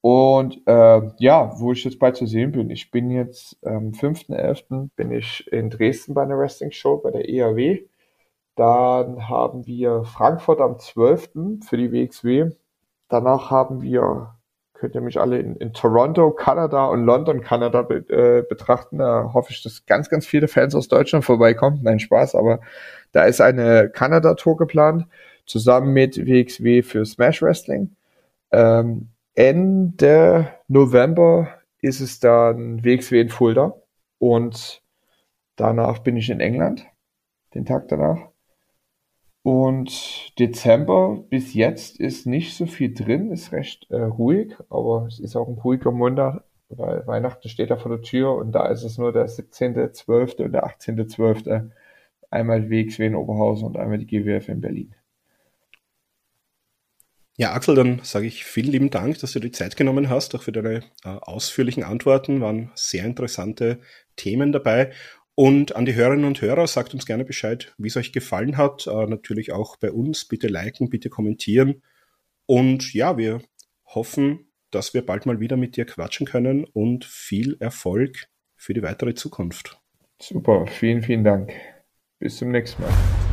[0.00, 3.92] Und äh, ja, wo ich jetzt bald zu sehen bin, ich bin jetzt am ähm,
[3.92, 4.90] 5.11.
[4.94, 7.80] bin ich in Dresden bei einer Wrestling Show bei der EAW.
[8.56, 11.30] Dann haben wir Frankfurt am 12.
[11.66, 12.50] für die WXW.
[13.08, 14.34] Danach haben wir
[14.84, 18.98] könnt ihr mich alle in, in Toronto, Kanada und London, Kanada be, äh, betrachten.
[18.98, 21.80] Da hoffe ich, dass ganz, ganz viele Fans aus Deutschland vorbeikommen.
[21.82, 22.60] Nein, Spaß, aber
[23.12, 25.06] da ist eine Kanada-Tour geplant,
[25.46, 27.96] zusammen mit WXW für Smash Wrestling.
[28.50, 31.48] Ähm, Ende November
[31.80, 33.74] ist es dann WXW in Fulda
[34.18, 34.82] und
[35.56, 36.84] danach bin ich in England,
[37.54, 38.18] den Tag danach.
[39.44, 45.20] Und Dezember bis jetzt ist nicht so viel drin, ist recht äh, ruhig, aber es
[45.20, 48.84] ist auch ein ruhiger Monat, weil Weihnachten steht da vor der Tür und da ist
[48.84, 50.44] es nur der 17.12.
[50.44, 51.70] und der 18.12.
[52.30, 54.94] Einmal WXW in Oberhausen und einmal die GWF in Berlin.
[57.36, 60.42] Ja, Axel, dann sage ich vielen lieben Dank, dass du die Zeit genommen hast, auch
[60.42, 62.40] für deine äh, ausführlichen Antworten.
[62.40, 63.78] Waren sehr interessante
[64.16, 64.92] Themen dabei.
[65.36, 68.86] Und an die Hörerinnen und Hörer, sagt uns gerne Bescheid, wie es euch gefallen hat.
[68.86, 70.24] Äh, natürlich auch bei uns.
[70.26, 71.82] Bitte liken, bitte kommentieren.
[72.46, 73.40] Und ja, wir
[73.86, 78.82] hoffen, dass wir bald mal wieder mit dir quatschen können und viel Erfolg für die
[78.82, 79.80] weitere Zukunft.
[80.20, 81.52] Super, vielen, vielen Dank.
[82.18, 83.23] Bis zum nächsten Mal.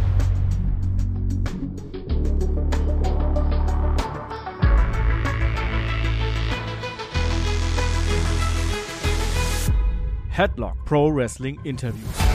[10.31, 12.30] Headlock Pro Wrestling Interviews.